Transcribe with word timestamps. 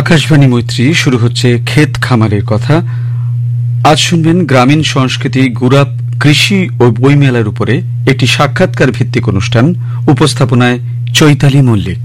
আকাশবাণী 0.00 0.46
মৈত্রী, 0.46 0.84
শুরু 0.94 1.16
হচ্ছে 1.18 1.48
ক্ষেত 1.64 1.92
খামারের 2.00 2.44
কথা। 2.44 2.74
আজ 3.90 3.98
শুনবেন 3.98 4.38
গ্রামীণ 4.46 4.82
সংস্কৃতি 4.94 5.42
গুরাপ 5.60 5.88
কৃষি 6.22 6.60
ও 6.80 6.84
বইমেলার 7.00 7.46
উপরে 7.48 7.74
একটি 8.06 8.26
সাক্ষাৎকার 8.26 8.90
ভিত্তিক 8.90 9.24
অনুষ্ঠান, 9.28 9.74
উপস্থাপনায় 10.06 10.78
চৈতালি 11.14 11.60
মল্লিক। 11.62 12.04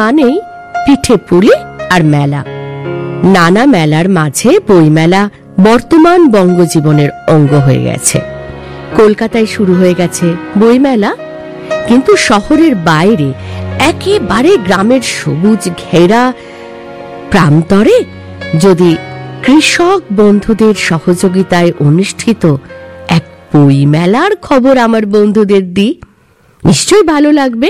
মানেই 0.00 0.34
পিঠে 0.84 1.16
পুলি 1.28 1.54
আর 1.94 2.02
মেলা। 2.14 2.40
নানা 3.34 3.64
মেলার 3.74 4.06
মাঝে 4.18 4.50
বইমেলা 4.68 5.22
বর্তমান 5.66 6.20
বঙ্গজীবনের 6.34 7.10
অঙ্গ 7.34 7.52
হয়ে 7.66 7.82
গেছে। 7.88 8.18
কলকাতায় 8.96 9.48
শুরু 9.54 9.72
হয়ে 9.74 9.94
গেছে 10.00 10.26
বইমেলা, 10.60 11.10
কিন্তু 11.88 12.12
শহরের 12.28 12.74
বাইরে 12.90 13.28
একেবারে 13.90 14.50
গ্রামের 14.66 15.02
সবুজ 15.18 15.62
ঘেরা 15.82 16.22
প্রান্তরে 17.30 17.98
যদি 18.60 18.90
কৃষক 19.44 20.00
বন্ধুদের 20.20 20.74
সহযোগিতায় 20.88 21.70
অনুষ্ঠিত 21.88 22.42
এক 23.08 23.24
বই 23.52 23.78
মেলার 23.94 24.32
খবর 24.42 24.74
আমার 24.86 25.04
বন্ধুদের 25.06 25.64
দিই, 25.76 25.92
নিশ্চয়ই 26.62 27.04
ভালো 27.12 27.30
লাগবে। 27.40 27.68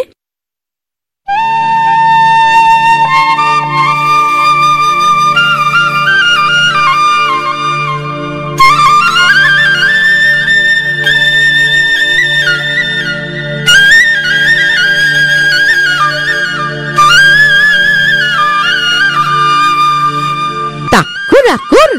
Kurakor, 21.42 21.90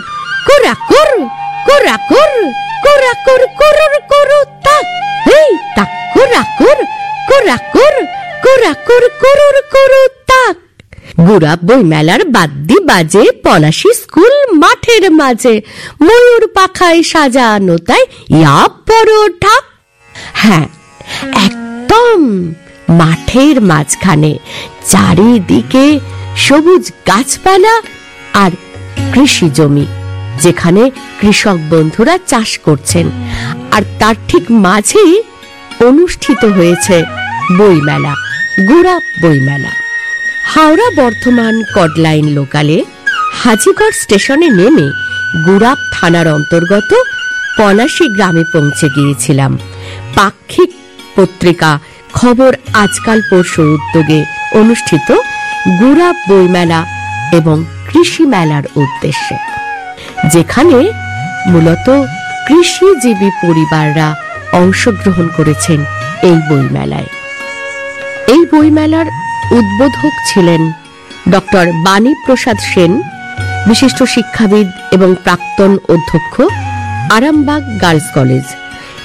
kurakor, 2.84 3.42
kurur, 3.60 3.94
kuru, 4.12 4.40
tak. 4.64 4.86
Hey, 5.26 5.50
takurakor, 5.76 6.80
kurakor, 7.28 7.96
kurakor, 8.44 9.04
kurur, 9.22 9.56
kuru, 9.74 10.04
tak. 10.30 10.56
গুড়া 11.28 11.54
বই 11.68 11.82
মেলার 11.94 12.22
বাদ্যি 12.36 12.78
বাজে 12.90 13.24
পলাশি 13.46 13.92
স্কুল 14.02 14.34
মাঠের 14.62 15.04
মাঝে 15.20 15.54
ময়ূর 16.06 16.44
পাখায় 16.58 17.02
সাজানো 17.12 17.76
তাই 17.88 18.04
ইয়া 18.38 18.58
পরোটা 18.88 19.56
হ্যাঁ 20.42 20.66
একদম 21.48 22.20
মাঠের 23.00 23.56
মাঝখানে 23.72 24.32
চারিদিকে 24.92 25.86
সবুজ 26.46 26.84
গাছপালা 27.10 27.76
আর 28.44 28.52
কৃষি 29.14 29.48
জমি, 29.58 29.86
যেখানে 30.42 30.84
কৃষক 31.20 31.58
বন্ধুরা 31.70 32.16
চাষ 32.28 32.50
করছেন। 32.66 33.06
আর 33.72 33.84
তার 34.00 34.16
ঠিক 34.28 34.44
মাঝেই 34.66 35.14
অনুষ্ঠিত 35.88 36.42
হয়েছে 36.58 36.96
বইমেলা 37.58 38.14
গুড়া 38.70 38.96
বইমেলা। 39.22 39.72
হাওড়া 40.52 40.88
বর্ধমান 40.98 41.56
কডলাইন 41.76 42.26
লোকালে 42.38 42.78
হাজিগড় 43.42 43.96
স্টেশনে 44.02 44.48
নেমে 44.60 44.88
গুড়াপ 45.46 45.80
থানার 45.94 46.28
অন্তর্গত 46.28 46.92
পলাশি 47.58 48.06
গ্রামে 48.16 48.44
পৌঁছে 48.54 48.88
গিয়েছিলাম। 48.96 49.52
পাক্ষিক 50.16 50.70
পত্রিকা 51.16 51.72
খবর 52.14 52.52
আজকাল 52.84 53.20
পরশু 53.30 53.62
উদ্যোগে 53.76 54.20
অনুষ্ঠিত 54.60 55.08
গুড়াপ 55.80 56.16
বইমেলা 56.30 56.80
এবং 57.40 57.58
কৃষি 57.94 58.24
মেলার 58.34 58.66
উদ্দেশ্যে, 58.82 59.36
যেখানে 60.34 60.78
মূলত 61.52 61.88
কৃষিজীবী 62.48 63.30
পরিবাররা 63.44 64.08
অংশগ্রহণ 64.62 65.28
করেছেন 65.38 65.80
এই 66.30 66.38
বইমেলায়। 66.50 67.10
এই 68.34 68.42
বইমেলার 68.52 69.08
উদ্বোধক 69.58 70.14
ছিলেন 70.30 70.62
ডক্টর 71.34 71.66
বাণী 71.86 72.14
প্রসাদ 72.26 72.58
সেন, 72.72 72.92
বিশিষ্ট 73.70 74.00
শিক্ষাবিদ 74.14 74.68
এবং 74.96 75.10
প্রাক্তন 75.26 75.72
অধ্যক্ষ 75.94 76.36
আরামবাগ 77.16 77.62
গার্লস 77.82 78.08
কলেজ 78.18 78.46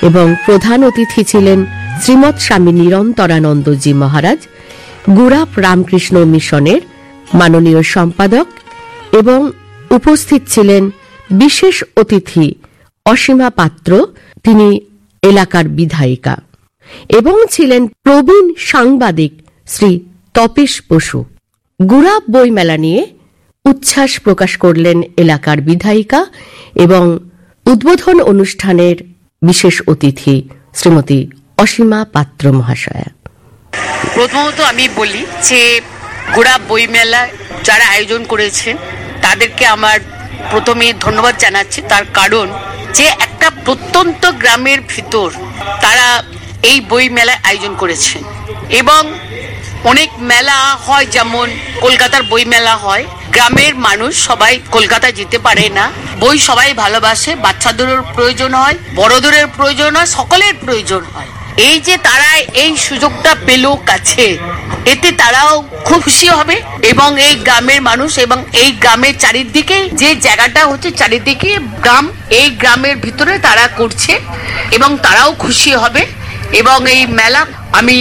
এবং 0.09 0.27
প্রধান 0.47 0.79
অতিথি 0.89 1.23
ছিলেন 1.31 1.59
শ্রীমৎ 2.03 2.37
স্বামী 2.47 2.73
নিরন্তরানন্দজি 2.81 3.93
মহারাজ, 4.03 4.41
গুড়াপ 5.17 5.51
রামকৃষ্ণ 5.65 6.17
মিশনের 6.33 6.83
মাননীয় 7.39 7.83
সম্পাদক 7.95 8.47
এবং 9.13 9.51
উপস্থিত 9.91 10.43
ছিলেন 10.49 10.91
বিশেষ 11.31 11.85
অতিথি 11.97 12.55
অসীমা 13.07 13.51
পাত্র, 13.51 14.07
তিনি 14.43 14.81
এলাকার 15.23 15.69
বিধায়িকা, 15.69 16.37
এবং 17.09 17.45
ছিলেন 17.51 17.87
প্রবীণ 17.87 18.55
সাংবাদিক 18.59 19.33
শ্রী 19.67 20.01
তপেশ 20.35 20.83
বসু। 20.93 21.25
গুড়াপ 21.91 22.23
বইমেলা 22.31 22.77
নিয়ে 22.77 23.07
উচ্ছ্বাস 23.65 24.21
প্রকাশ 24.21 24.57
করলেন 24.57 25.03
এলাকার 25.17 25.61
বিধায়িকা 25.61 26.27
এবং 26.75 27.19
উদ্বোধন 27.67 28.21
অনুষ্ঠানের 28.21 28.97
বিশেষ 29.43 29.83
অতিথি 29.87 30.49
শ্রীমতী 30.75 31.31
অসীমা 31.59 32.05
পাত্র 32.13 32.53
মহাশয়া। 32.53 33.11
প্রথমত 34.15 34.61
আমি 34.61 34.89
বলি 34.97 35.27
যে 35.43 35.81
গোড়া 36.35 36.55
বইমেলা 36.69 37.23
যারা 37.69 37.87
আয়োজন 37.95 38.23
করেছেন 38.33 38.75
তাদেরকে 39.25 39.65
আমার 39.77 39.99
প্রথমে 40.51 40.87
ধন্যবাদ 41.05 41.35
জানাচ্ছি। 41.45 41.81
তার 41.93 42.05
কারণ 42.19 42.47
যে 42.97 43.07
একটা 43.27 43.49
প্রত্যন্ত 43.67 44.23
গ্রামের 44.43 44.81
ভিতর 44.93 45.29
তারা 45.85 46.07
এই 46.71 46.79
বই 46.91 47.07
মেলায় 47.17 47.41
আয়োজন 47.49 47.73
করেছেন 47.83 48.23
এবং 48.81 49.03
অনেক 49.91 50.11
মেলা 50.31 50.59
হয়, 50.87 51.07
যেমন 51.17 51.47
কলকাতার 51.85 52.23
বই 52.31 52.45
মেলা 52.55 52.75
হয়। 52.85 53.05
গ্রামের 53.35 53.75
মানুষ 53.89 54.13
সবাই 54.29 54.53
কলকাতা 54.77 55.09
যেতে 55.19 55.39
পারে 55.47 55.65
না। 55.79 55.85
বই 56.23 56.37
সবাই 56.49 56.71
ভালোবাসে, 56.83 57.33
বাচ্চাদেরও 57.47 57.97
প্রয়োজন 58.17 58.53
হয়, 58.63 58.77
বড়দেরও 58.99 59.49
প্রয়োজন 59.59 59.91
হয়, 59.97 60.09
সকলের 60.19 60.55
প্রয়োজন 60.65 61.03
হয়। 61.15 61.31
এই 61.67 61.77
যে 61.87 61.95
তারা 62.09 62.31
এই 62.65 62.73
সুযোগটা 62.87 63.33
পেল 63.47 63.65
কাছে, 63.91 64.27
এতে 64.93 65.09
তারাও 65.21 65.55
খুব 65.89 66.01
খুশি 66.07 66.29
হবে 66.37 66.57
এবং 66.93 67.09
এই 67.27 67.35
গ্রামের 67.47 67.81
মানুষ 67.89 68.11
এবং 68.25 68.39
এই 68.63 68.71
গ্রামের 68.83 69.15
চারিদিকে 69.23 69.77
যে 70.01 70.11
জায়গাটা 70.27 70.61
হচ্ছে 70.71 70.91
চারিদিকে 71.01 71.51
গ্রাম, 71.85 72.05
এই 72.41 72.49
গ্রামের 72.63 72.97
ভিতরে 73.05 73.35
তারা 73.47 73.67
করছে 73.79 74.13
এবং 74.77 74.91
তারাও 75.05 75.31
খুশি 75.45 75.71
হবে 75.83 76.03
এবং 76.61 76.79
এই 76.95 77.03
মেলা 77.19 77.43
আমি 77.79 77.97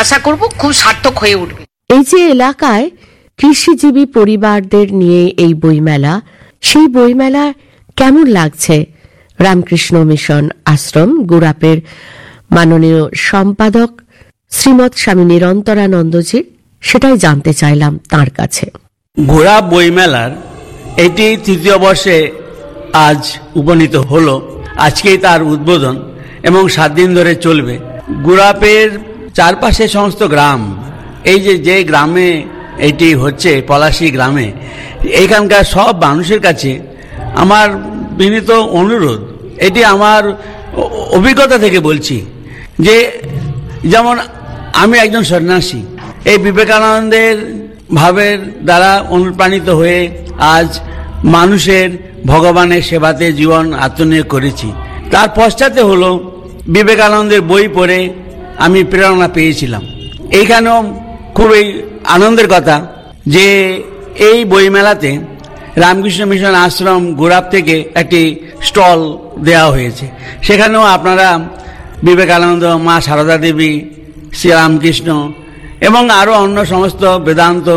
আশা 0.00 0.18
করব 0.26 0.42
খুব 0.60 0.72
সার্থক 0.82 1.14
হয়ে 1.22 1.40
উঠবে। 1.42 1.62
এই 1.94 2.02
যে 2.10 2.20
এলাকায় 2.34 2.86
কৃষিজীবী 3.38 4.04
পরিবারদের 4.16 4.88
নিয়ে 5.00 5.22
এই 5.44 5.52
বইমেলা, 5.62 6.14
সেই 6.68 6.86
বইমেলা 6.96 7.44
কেমন 7.98 8.26
লাগছে? 8.38 8.76
রামকৃষ্ণ 9.38 9.94
মিশন 10.10 10.44
আশ্রম, 10.72 11.10
গুরাপের 11.30 11.78
মাননীয় 12.50 13.02
সম্পাদক 13.30 13.90
শ্রীমৎ 14.52 14.92
স্বামী 15.02 15.24
নিরন্তরানন্দজির, 15.32 16.44
সেটাই 16.82 17.16
জানতে 17.24 17.50
চাইলাম 17.54 17.92
তার 18.12 18.28
কাছে। 18.30 18.66
ঘোড়া 19.16 19.56
বইমেলার 19.70 20.32
এটি 21.04 21.26
তৃতীয় 21.46 21.76
বর্ষে 21.78 22.16
আজ 23.06 23.20
উপনীত 23.60 23.94
হলো। 24.10 24.34
আজকেই 24.86 25.18
তার 25.18 25.40
উদ্বোধন 25.52 25.96
এবং 26.48 26.62
সাত 26.68 26.90
দিন 26.98 27.08
ধরে 27.14 27.32
চলবে। 27.46 27.74
গুড়াপের 28.26 28.88
চারপাশে 29.36 29.84
সমস্ত 29.88 30.22
গ্রাম, 30.34 30.60
এই 31.32 31.40
যে 31.46 31.54
যে 31.66 31.76
গ্রামে 31.90 32.28
এটি 32.88 33.08
হচ্ছে, 33.14 33.50
পলাশি 33.68 34.08
গ্রামে, 34.16 34.46
এখানকার 35.22 35.64
সব 35.74 35.92
মানুষের 36.06 36.40
কাছে 36.46 36.70
আমার 37.42 37.68
বিনীত 38.18 38.50
অনুরোধ, 38.80 39.20
এটি 39.66 39.80
আমার 39.94 40.22
অভিজ্ঞতা 41.16 41.56
থেকে 41.64 41.78
বলছি। 41.88 42.16
যে 42.86 42.96
যেমন 43.92 44.16
আমি 44.82 44.96
একজন 45.04 45.24
সন্ন্যাসী, 45.32 45.80
এই 46.30 46.38
বিবেকানন্দের 46.46 47.36
ভাবের 47.94 48.38
দ্বারা 48.68 48.92
অনুপ্রাণিত 49.16 49.68
হয়ে 49.80 50.00
আজ 50.54 50.68
মানুষের 51.36 51.88
ভগবানের 52.32 52.82
সেবাতে 52.88 53.26
জীবন 53.32 53.64
আত্মনিয়োগ 53.86 54.26
করেছি। 54.34 54.68
তার 55.12 55.28
পশ্চাতে 55.38 55.80
হলো 55.90 56.10
বিবেকানন্দের 56.76 57.42
বই 57.50 57.66
পড়ে 57.76 57.98
আমি 58.64 58.80
প্রেরণা 58.90 59.28
পেয়েছিলাম। 59.36 59.82
এইখানেও 60.38 60.78
খুবই 61.36 61.64
আনন্দের 62.16 62.48
কথা 62.54 62.76
যে 63.34 63.46
এই 64.28 64.38
বইমেলাতে 64.44 65.10
রামকৃষ্ণ 65.82 66.22
মিশন 66.30 66.54
আশ্রম 66.64 67.02
গোড়াপ 67.20 67.44
থেকে 67.54 67.74
একটি 67.94 68.22
স্টল 68.68 69.00
দেওয়া 69.46 69.68
হয়েছে। 69.74 70.06
সেখানেও 70.46 70.84
আপনারা 70.96 71.28
বিবেকানন্দ, 72.06 72.64
মা 72.86 72.96
সারদা 73.06 73.36
দেবী 73.44 73.72
শ্রীরামকৃষ্ণ 74.38 75.08
এবং 75.88 76.02
আরও 76.20 76.32
অন্য 76.44 76.58
সমস্ত 76.72 77.02
বেদান্ত 77.26 77.68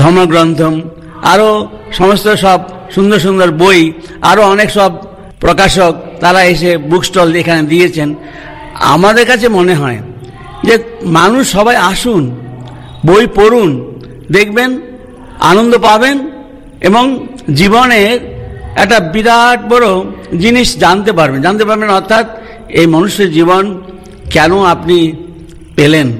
ধর্মগ্রন্থ 0.00 0.60
আরও 1.32 1.48
সমস্ত 1.98 2.26
সব 2.44 2.60
সুন্দর 2.94 3.18
সুন্দর 3.26 3.48
বই 3.62 3.80
আরও 4.30 4.42
অনেক 4.54 4.68
সব 4.78 4.90
প্রকাশক 5.42 5.92
তারা 6.22 6.40
এসে 6.52 6.70
বুক 6.90 7.02
স্টল 7.08 7.28
এখানে 7.40 7.62
দিয়েছেন। 7.62 8.08
আমাদের 8.94 9.24
কাছে 9.30 9.46
মনে 9.58 9.74
হয় 9.74 9.98
যে 10.66 10.74
মানুষ 11.18 11.42
সবাই 11.56 11.76
আসুন, 11.90 12.22
বই 13.06 13.24
পড়ুন, 13.38 13.70
দেখবেন, 14.36 14.70
আনন্দ 15.50 15.72
পাবেন 15.88 16.16
এবং 16.88 17.04
জীবনের 17.60 18.16
একটা 18.82 18.98
বিরাট 19.14 19.60
বড় 19.72 19.86
জিনিস 20.42 20.68
জানতে 20.84 21.10
পারবেন। 21.18 21.40
জানতে 21.46 21.64
পারবেন 21.68 21.90
অর্থাৎ 22.00 22.26
এই 22.72 22.86
মানুষের 22.86 23.32
জীবন 23.32 23.80
কেন 24.30 24.62
আপনি 24.62 25.12
পেলেন? 25.76 26.12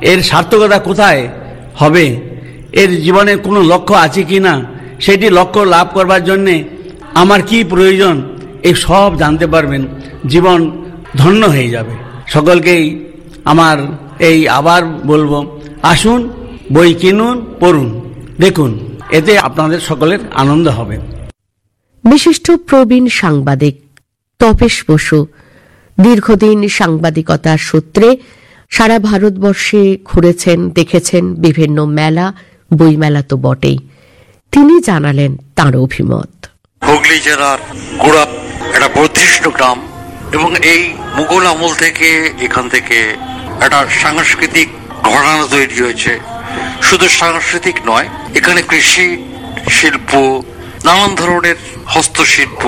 এর 0.00 0.22
সার্থকতা 0.22 0.78
কোথায় 0.78 1.28
হবে? 1.74 2.20
এর 2.72 3.02
জীবনে 3.02 3.36
কোনো 3.36 3.62
লক্ষ্য 3.62 3.94
আছে 3.94 4.22
কি 4.22 4.40
না? 4.40 4.64
সেটি 5.00 5.30
লক্ষ্য 5.30 5.60
লাভ 5.60 5.88
করবার 5.94 6.24
জন্যে 6.24 6.64
আমার 7.14 7.42
কি 7.42 7.64
প্রয়োজন? 7.64 8.22
এই 8.62 8.74
সব 8.74 9.12
জানতে 9.18 9.46
পারবেন। 9.46 9.86
জীবন 10.26 10.84
ধন্য 11.16 11.46
হয়ে 11.46 11.70
যাবে। 11.70 11.94
সকলকেই 12.26 13.04
আমার 13.44 13.78
এই 14.18 14.48
আবার 14.48 14.84
বলব, 14.84 15.60
আসুন, 15.82 16.32
বই 16.72 16.94
কিনুন, 16.94 17.46
পড়ুন, 17.60 18.00
দেখুন। 18.40 18.96
এতে 19.10 19.38
আপনাদের 19.38 19.80
সকলের 19.80 20.18
আনন্দ 20.34 20.68
হবে। 20.68 20.98
বিশিষ্ট 22.04 22.50
প্রবীণ 22.50 23.08
সাংবাদিক 23.08 23.80
তপেশ 24.38 24.84
বসু 24.90 25.26
দীর্ঘদিন 25.98 26.58
সাংবাদিকতার 26.68 27.58
সূত্রে 27.58 28.08
সারা 28.70 28.98
ভারতবর্ষে 28.98 29.82
ঘুরেছেন, 30.04 30.58
দেখেছেন 30.70 31.24
বিভিন্ন 31.34 31.78
মেলা, 31.98 32.26
বইমেলা 32.78 33.22
তো 33.22 33.36
বটেই। 33.36 33.78
তিনি 34.52 34.74
জানালেন 34.88 35.32
তার 35.56 35.76
অভিমত। 35.76 36.30
হুগলি 36.82 37.18
জেলার 37.20 37.58
গুড়াপ, 38.02 38.30
একটা 38.74 38.88
বর্ধিষ্ণু 38.96 39.50
গ্রাম, 39.50 39.78
এবং 40.32 40.50
এই 40.72 40.82
মুঘল 41.16 41.46
আমল 41.46 41.72
থেকে 41.74 42.08
এখান 42.46 42.68
থেকে 42.68 42.98
একটা 43.64 43.80
সাংস্কৃতিক 44.02 44.68
ঘরানা 45.04 45.46
তৈরি 45.46 45.76
হয়েছে। 45.80 46.12
শুধু 46.82 47.06
সাংস্কৃতিক 47.20 47.76
নয়, 47.86 48.08
এখানে 48.34 48.60
কৃষি, 48.62 49.08
শিল্প, 49.70 50.10
নানান 50.84 51.12
ধরনের 51.14 51.56
হস্তশিল্প, 51.86 52.62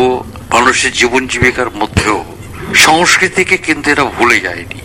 মানুষের 0.55 0.93
জীবন 0.93 1.23
জীবিকার 1.27 1.71
মধ্যেও 1.81 2.19
সংস্কৃতিকে 2.75 3.57
কিন্তু 3.57 3.91
এরা 3.91 4.05
ভুলে 4.05 4.41
যায়নি। 4.41 4.81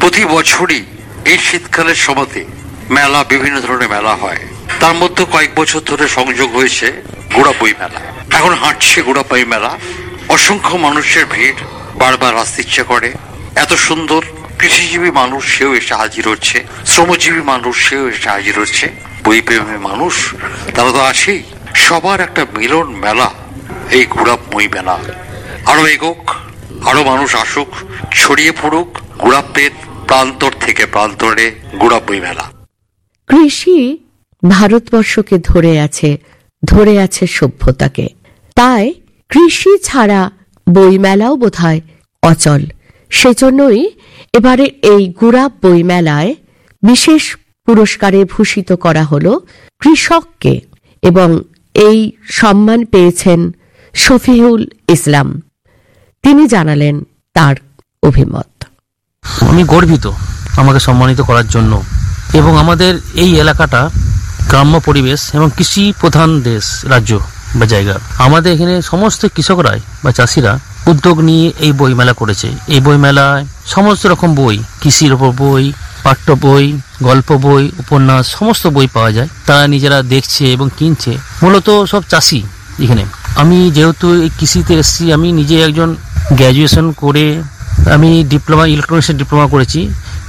প্রতি 0.00 0.24
বছরই 0.24 0.84
এই 1.24 1.38
শীতকালের 1.38 1.94
সময়তে 1.94 2.44
মেলা, 2.90 3.24
বিভিন্ন 3.24 3.60
ধরনের 3.60 3.88
মেলা 3.88 4.14
হয়। 4.14 4.38
তার 4.80 4.94
মধ্যে 4.94 5.24
কয়েক 5.32 5.50
বছর 5.56 5.80
ধরে 5.80 6.08
সংযোগ 6.08 6.56
হয়েছে 6.56 7.02
গোড়াবই 7.34 7.74
মেলা। 7.80 8.00
এখন 8.38 8.54
হাঁটছে 8.54 9.02
গোড়াবই 9.02 9.44
মেলা। 9.44 9.78
অসংখ্য 10.28 10.76
মানুষের 10.76 11.26
ভিড় 11.26 11.56
বারবার 11.94 12.36
আসতে 12.36 12.62
ইচ্ছে 12.62 12.82
করে। 12.82 13.12
এত 13.56 13.72
সুন্দর 13.72 14.22
কৃষিজীবী 14.58 15.10
মানুষ 15.10 15.58
সেও 15.58 15.74
এসে 15.74 15.94
হাজির 15.94 16.28
হচ্ছে। 16.28 16.64
শ্রমজীবী 16.86 17.40
মানুষ 17.40 17.88
সেও 17.88 18.08
এসে 18.08 18.28
হাজির 18.28 18.58
হচ্ছে। 18.58 18.90
বইপ্রেমী 19.24 19.78
মানুষ, 19.78 20.34
তারা 20.74 20.90
তো 20.90 21.00
আসেই। 21.00 21.42
সবার 21.74 22.20
একটা 22.20 22.46
মিলন 22.56 22.86
মেলা, 22.86 23.30
এই 23.90 24.06
মই 24.54 24.68
মেলা। 24.68 24.98
আরও 25.66 25.86
এগোক। 25.86 26.34
আরও 26.84 27.04
মানুষ 27.04 27.34
আসুক, 27.34 27.68
ছড়িয়ে 28.12 28.52
পড়ুক 28.62 28.98
গোড়াপের 29.18 29.70
প্রান্তর 30.06 30.52
থেকে 30.60 30.86
প্রান্তরে 30.86 31.52
গোড়াপ 31.78 32.02
বই 32.08 32.20
মেলা। 32.20 32.52
কৃষি 33.26 33.98
ভারতবর্ষকে 34.50 35.38
ধরে 35.38 35.80
আছে 35.80 36.18
ধরে 36.64 37.02
আছে 37.02 37.26
সভ্যতাকে। 37.26 38.08
তাই 38.54 38.94
কৃষি 39.28 39.78
ছাড়া 39.78 40.30
বইমেলাও 40.74 41.36
বোধহয় 41.36 41.80
অচল। 42.22 42.62
সেজন্যই 43.10 43.90
এবারে 44.34 44.64
এই 44.64 45.08
গুড়াব 45.20 45.52
বইমেলায় 45.62 46.34
বিশেষ 46.82 47.36
পুরস্কারে 47.66 48.24
ভূষিত 48.24 48.72
করা 48.72 49.04
হল 49.04 49.38
কৃষককে 49.80 50.60
এবং 51.02 51.38
এই 51.74 52.12
সম্মান 52.28 52.84
পেয়েছেন 52.84 53.52
শফিউল 53.94 54.66
ইসলাম। 54.88 55.42
তিনি 56.22 56.48
জানালেন 56.48 57.04
তার 57.34 57.56
অভিমত। 58.02 58.64
আমি 59.40 59.64
গর্বিত 59.64 60.10
আমাকে 60.56 60.80
সম্মানিত 60.80 61.20
করার 61.20 61.48
জন্য 61.48 61.82
এবং 62.34 62.58
আমাদের 62.58 62.98
এই 63.14 63.30
এলাকাটা 63.40 63.90
গ্রাম্য 64.48 64.80
পরিবেশ 64.80 65.34
এবং 65.34 65.50
কৃষি 65.56 65.92
প্রধান 66.00 66.40
দেশ, 66.40 66.84
রাজ্য 66.84 67.20
বা 67.54 67.66
জায়গা। 67.66 67.98
আমাদের 68.18 68.52
এখানে 68.52 68.82
সমস্ত 68.82 69.26
কৃষকরাই 69.26 69.80
বা 70.04 70.12
চাষিরা 70.12 70.58
উদ্যোগ 70.86 71.20
নিয়ে 71.20 71.52
এই 71.58 71.72
বইমেলা 71.72 72.12
করেছে। 72.12 72.48
এই 72.68 72.80
বইমেলায় 72.80 73.46
সমস্ত 73.66 74.06
রকম 74.06 74.34
বই, 74.34 74.58
কৃষির 74.80 75.12
ওপর 75.12 75.30
বই, 75.30 75.72
পাঠ্য 76.02 76.36
বই, 76.40 76.78
গল্প 77.02 77.32
বই, 77.32 77.70
উপন্যাস, 77.78 78.26
সমস্ত 78.38 78.66
বই 78.66 78.86
পাওয়া 78.86 79.12
যায়। 79.12 79.28
তারা 79.46 79.66
নিজেরা 79.66 80.02
দেখছে 80.02 80.52
এবং 80.52 80.68
কিনছে। 80.78 81.18
মূলত 81.42 81.84
সব 81.84 82.02
চাষি 82.08 82.42
এখানে। 82.82 83.04
আমি 83.36 83.70
যেহেতু 83.70 84.22
এই 84.22 84.30
কৃষিতে 84.38 84.74
এসেছি, 84.74 85.12
আমি 85.12 85.32
নিজে 85.32 85.62
একজন 85.62 85.96
গ্র্যাজুয়েশন 86.36 86.92
করে 86.92 87.42
আমি 87.94 88.24
ডিপ্লোমা 88.24 88.66
ইলেকট্রনিক্সের 88.66 89.16
ডিপ্লোমা 89.16 89.46
করেছি। 89.48 89.80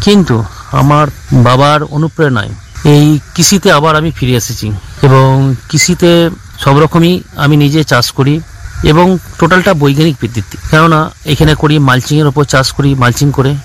কিন্তু 0.02 0.44
আমার 0.72 1.08
বাবার 1.34 1.84
অনুপ্রেরণায় 1.84 2.52
এই 2.94 3.20
কৃষিতে 3.36 3.72
আবার 3.72 3.94
আমি 3.96 4.12
ফিরে 4.12 4.36
এসেছি 4.36 4.72
এবং 5.02 5.56
কৃষিতে 5.70 6.30
সব 6.64 6.80
রকমই 6.80 7.14
আমি 7.36 7.58
নিজে 7.58 7.84
চাষ 7.84 8.12
করি 8.12 8.40
এবং 8.84 9.18
টোটালটা 9.40 9.74
বৈজ্ঞানিক 9.74 10.16
ভিত্তিতে 10.22 10.58
কেননা 10.72 11.12
এখানে 11.26 11.54
করি 11.56 11.80
মালচিংয়ের 11.80 12.28
ওপর 12.28 12.44
চাষ 12.44 12.72
করি 12.72 12.96
মালচিং 12.96 13.32
করে 13.32 13.56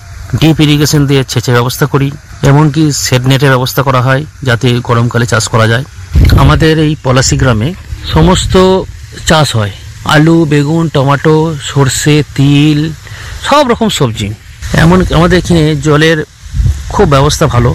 ডিপ 0.40 0.60
ইরিগেশন 0.60 1.06
দিয়ে 1.06 1.24
সেচের 1.28 1.54
ব্যবস্থা 1.54 1.86
করি, 1.86 2.10
এমনকি 2.42 2.92
সেট 2.92 3.22
নেটের 3.26 3.50
ব্যবস্থা 3.50 3.82
করা 3.82 4.00
হয় 4.02 4.24
যাতে 4.42 4.68
গরমকালে 4.80 5.26
চাষ 5.26 5.48
করা 5.48 5.66
যায়। 5.66 5.84
আমাদের 6.38 6.78
এই 6.78 6.96
পলাশি 7.04 7.36
গ্রামে 7.36 7.74
সমস্ত 8.12 8.54
চাষ 9.26 9.56
হয়। 9.56 9.72
আলু, 10.04 10.44
বেগুন, 10.44 10.88
টমেটো, 10.88 11.56
সর্ষে, 11.62 12.22
তিল, 12.34 12.92
সব 13.48 13.68
রকম 13.68 13.88
সবজি। 13.88 14.28
এমন 14.74 15.04
আমাদের 15.14 15.38
এখানে 15.38 15.76
জলের 15.76 16.24
খুব 16.88 17.08
ব্যবস্থা 17.08 17.46
ভালো 17.46 17.74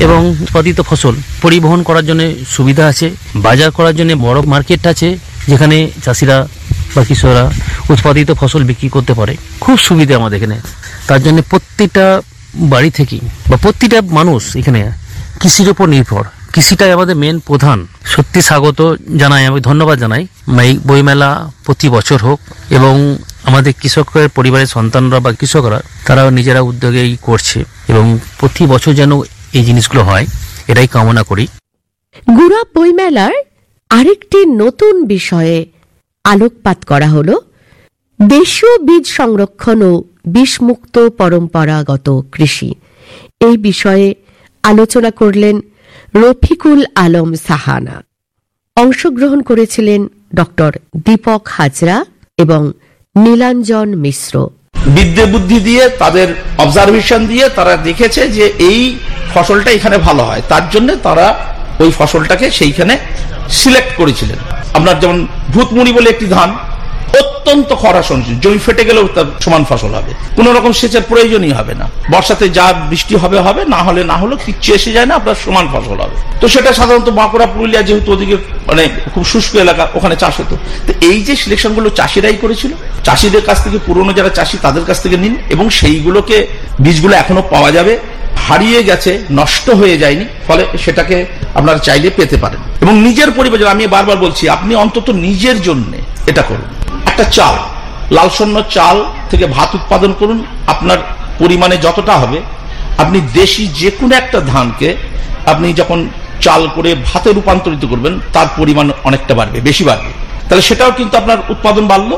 এবং 0.00 0.28
উৎপাদিত 0.40 0.80
ফসল। 0.80 1.14
পরিবহন 1.42 1.82
করার 1.82 2.06
জন্য 2.06 2.22
সুবিধা 2.50 2.86
আছে, 2.86 3.10
বাজার 3.36 3.70
করার 3.70 3.96
জন্য 3.96 4.12
বড় 4.12 4.42
মার্কেট 4.42 4.86
আছে, 4.86 5.18
যেখানে 5.48 5.90
চাষিরা 6.04 6.48
বা 6.94 7.04
কৃষকরা 7.04 7.52
উৎপাদিত 7.90 8.30
ফসল 8.32 8.62
বিক্রি 8.64 8.88
করতে 8.88 9.14
পারে। 9.14 9.36
খুব 9.60 9.78
সুবিধা 9.78 10.16
আমাদের 10.16 10.38
এখানে। 10.38 10.60
তার 11.08 11.22
জন্য 11.22 11.42
প্রত্যেকটা 11.50 12.22
বাড়ি 12.54 12.90
থেকেই 12.90 13.20
বা 13.50 13.56
প্রতিটা 13.56 14.00
মানুষ 14.00 14.56
এখানে 14.56 14.90
কৃষির 15.40 15.68
উপর 15.68 15.86
নির্ভর। 15.88 16.24
কৃষিটাই 16.54 16.92
আমাদের 16.96 17.16
মেন 17.22 17.36
প্রধান। 17.48 17.78
সত্যি 18.14 18.40
স্বাগত 18.48 18.80
জানাই, 19.20 19.42
আমি 19.50 19.60
ধন্যবাদ 19.68 19.96
জানাই। 20.04 20.22
এই 20.64 20.72
বইমেলা 20.88 21.30
প্রতি 21.64 21.88
বছর 21.96 22.18
হোক 22.26 22.38
এবং 22.76 22.94
আমাদের 23.48 23.72
কৃষকের 23.80 24.26
পরিবারের 24.36 24.72
সন্তানরা 24.76 25.18
বা 25.24 25.30
কৃষকরা, 25.40 25.78
তারাও 26.06 26.28
নিজেরা 26.38 26.60
উদ্যোগেই 26.70 27.12
করছে 27.28 27.58
এবং 27.90 28.04
প্রতি 28.38 28.62
বছর 28.72 28.92
যেন 29.00 29.12
এই 29.58 29.64
জিনিসগুলো 29.68 30.02
হয়, 30.08 30.26
এটাই 30.70 30.88
কামনা 30.94 31.22
করি। 31.30 31.44
গুড়া 32.36 32.62
বইমেলার 32.74 33.34
আরেকটি 33.90 34.38
নতুন 34.62 34.94
বিষয়ে 35.12 35.56
আলোকপাত 36.24 36.78
করা 36.90 37.08
হল, 37.14 37.30
দেশীয় 38.20 38.74
বীজ 38.86 39.04
সংরক্ষণ 39.18 39.78
ও 39.90 39.92
বিষমুক্ত 40.36 40.94
পরম্পরাগত 41.20 42.06
কৃষি। 42.34 42.70
এই 43.46 43.56
বিষয়ে 43.68 44.06
আলোচনা 44.64 45.10
করলেন 45.20 45.56
রফিকুল 46.22 46.80
আলম 47.04 47.30
সাহানা। 47.48 47.96
অংশগ্রহণ 48.76 49.40
করেছিলেন 49.42 50.00
ডক্টর 50.34 50.72
দীপক 51.06 51.42
হাজরা 51.56 51.96
এবং 52.38 52.60
নীলাঞ্জন 53.16 53.88
মিশ্র। 54.04 54.34
বিদ্যে 54.96 55.24
বুদ্ধি 55.32 55.58
দিয়ে, 55.60 55.84
তাদের 56.02 56.28
অবজারভেশন 56.64 57.20
দিয়ে 57.26 57.44
তারা 57.58 57.74
দেখেছে 57.88 58.22
যে 58.36 58.44
এই 58.70 58.80
ফসলটা 59.34 59.70
এখানে 59.70 59.96
ভালো 59.98 60.22
হয়। 60.28 60.42
তার 60.48 60.64
জন্য 60.70 60.88
তারা 61.06 61.26
ওই 61.82 61.90
ফসলটাকে 61.98 62.46
সেইখানে 62.58 62.94
সিলেক্ট 63.60 63.92
করেছিলেন। 64.00 64.38
আপনার 64.76 64.96
যেমন 65.02 65.18
ভূতমুড়ি 65.54 65.92
বলে 65.96 66.08
একটি 66.10 66.26
ধান 66.36 66.50
অত্যন্ত 67.20 67.70
খরা 67.82 68.02
সহনশীল 68.08 68.36
জমি 68.42 68.60
ফেটে 68.66 68.84
গেলেও 68.88 69.06
তার 69.16 69.26
সমান 69.44 69.62
ফসল 69.70 69.92
হবে। 69.98 70.12
কোন 70.36 70.46
রকম 70.56 70.72
সেচের 70.80 71.04
প্রয়োজনই 71.10 71.52
হবে 71.58 71.74
না। 71.80 71.86
বর্ষাতে 72.12 72.46
যা 72.58 72.66
বৃষ্টি 72.90 73.14
হবে 73.22 73.38
হবে, 73.46 73.64
না 73.74 73.80
হলে 73.86 74.04
না 74.04 74.16
হলে 74.16 74.34
কিচ্ছু 74.46 74.68
এসে 74.74 74.90
যায় 74.92 75.06
না, 75.06 75.14
আপনার 75.14 75.34
সমান 75.44 75.66
ফসল 75.72 75.98
হবে। 76.04 76.16
তো 76.40 76.46
সেটা 76.48 76.72
সাধারণত 76.72 77.08
বাঁকুড়া, 77.10 77.46
পুরুলিয়া 77.46 77.82
যেহেতু 77.82 78.12
ওদিকে 78.12 78.36
মানে 78.68 78.82
খুব 79.14 79.24
শুষ্ক 79.32 79.52
এলাকা, 79.56 79.88
ওখানে 79.94 80.16
চাষ 80.16 80.34
হতো। 80.40 80.56
তো 80.86 80.92
এই 81.10 81.18
যে 81.26 81.36
সিলেকশনগুলো 81.36 81.90
চাষিরাই 81.90 82.36
করেছিল, 82.36 82.72
চাষিদের 83.04 83.42
কাছ 83.42 83.58
থেকে, 83.64 83.78
পুরনো 83.86 84.12
যারা 84.12 84.30
চাষি, 84.38 84.56
তাদের 84.62 84.84
কাছ 84.84 84.98
থেকে 85.02 85.16
নিন 85.16 85.34
এবং 85.54 85.70
সেইগুলোকে 85.70 86.36
বীজগুলো 86.84 87.14
এখনও 87.22 87.42
পাওয়া 87.42 87.70
যাবে। 87.72 87.98
হারিয়ে 88.46 88.80
গেছে, 88.82 89.24
নষ্ট 89.30 89.70
হয়ে 89.70 89.98
যায়নি, 89.98 90.24
ফলে 90.46 90.62
সেটাকে 90.84 91.26
আপনারা 91.54 91.78
চাইলে 91.78 92.10
পেতে 92.10 92.36
পারেন। 92.36 92.60
এবং 92.80 92.94
নিজের 93.02 93.30
পরিবার 93.30 93.72
আমি 93.74 93.86
বারবার 93.86 94.16
বলছি, 94.16 94.48
আপনি 94.48 94.74
অন্তত 94.74 95.10
নিজের 95.10 95.62
জন্য 95.62 95.92
এটা 96.26 96.42
করুন। 96.42 96.68
একটা 97.14 97.36
চাল, 97.38 97.56
লাল 98.16 98.28
সন্ন 98.38 98.56
চাল 98.76 98.96
থেকে 99.30 99.44
ভাত 99.56 99.70
উৎপাদন 99.78 100.12
করুন, 100.20 100.38
আপনার 100.66 100.98
পরিমাণে 101.40 101.76
যতটা 101.76 102.14
হবে। 102.22 102.38
আপনি 103.02 103.18
দেশি 103.40 103.62
যে 103.80 103.88
কোনো 103.98 104.12
একটা 104.14 104.38
ধানকে 104.52 104.88
আপনি 105.52 105.66
যখন 105.80 105.98
চাল 106.44 106.62
করে 106.76 106.90
ভাতে 107.08 107.28
রূপান্তরিত 107.32 107.84
করবেন, 107.92 108.14
তার 108.34 108.48
পরিমাণ 108.58 108.86
অনেকটা 109.08 109.32
বাড়বে, 109.34 109.58
বেশি 109.60 109.84
বাড়বে। 109.84 110.10
তাহলে 110.46 110.62
সেটাও 110.68 110.92
কিন্তু 110.98 111.14
আপনার 111.16 111.38
উৎপাদন 111.54 111.84
বাড়লো, 111.92 112.16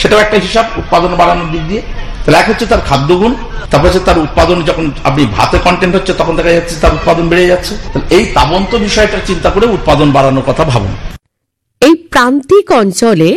সেটাও 0.00 0.20
একটা 0.22 0.36
হিসাব, 0.46 0.66
উৎপাদন 0.80 1.10
বাড়ানোর 1.20 1.48
দিক 1.54 1.64
দিয়ে। 1.70 1.82
তাহলে 2.22 2.38
এক 2.38 2.46
হচ্ছে 2.50 2.66
তার 2.66 2.82
খাদ্যগুণ 2.88 3.32
তারপর 3.70 3.86
হচ্ছে 3.88 4.02
তার 4.08 4.18
উৎপাদন 4.26 4.56
যখন 4.68 4.84
আপনি 5.08 5.22
ভাতে 5.36 5.56
কন্টেন্ট 5.66 5.94
হচ্ছে, 5.98 6.12
তখন 6.20 6.34
দেখা 6.38 6.52
যাচ্ছে 6.58 6.74
তার 6.82 6.92
উৎপাদন 6.98 7.24
বেড়ে 7.28 7.50
যাচ্ছে। 7.52 7.72
তাহলে 7.90 8.06
এই 8.16 8.24
তাবন্ত 8.36 8.72
বিষয়টা 8.86 9.18
চিন্তা 9.28 9.48
করে 9.54 9.66
উৎপাদন 9.76 10.08
বাড়ানোর 10.16 10.44
কথা 10.46 10.64
ভাবুন। 10.64 10.92
এই 11.82 11.94
প্রান্তিক 12.12 12.66
অঞ্চলে 12.82 13.30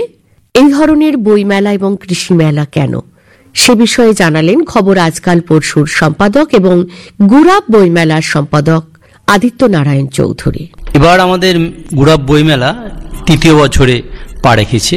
এই 0.55 0.69
ধরনের 0.72 1.17
বইমেলা 1.17 1.72
এবং 1.74 1.91
কৃষি 2.01 2.33
মেলা 2.33 2.65
কেন? 2.65 2.93
সে 3.55 3.74
বিষয়ে 3.75 4.13
জানালেন 4.13 4.60
খবর 4.63 4.95
আজকাল 4.98 5.39
পরশুর 5.48 5.88
সম্পাদক 6.00 6.48
এবং 6.53 6.75
গুরাব 7.29 7.63
বইমেলার 7.72 8.22
সম্পাদক 8.22 8.83
আদিত্য 9.27 9.62
নারায়ণ 9.65 10.07
চৌধুরী। 10.07 10.63
এবার 10.93 11.17
আমাদের 11.19 11.53
গুড়াব 11.95 12.22
বইমেলা 12.27 12.69
তৃতীয় 13.27 13.53
বছরে 13.55 13.95
পা 14.43 14.51
রেখেছে। 14.55 14.95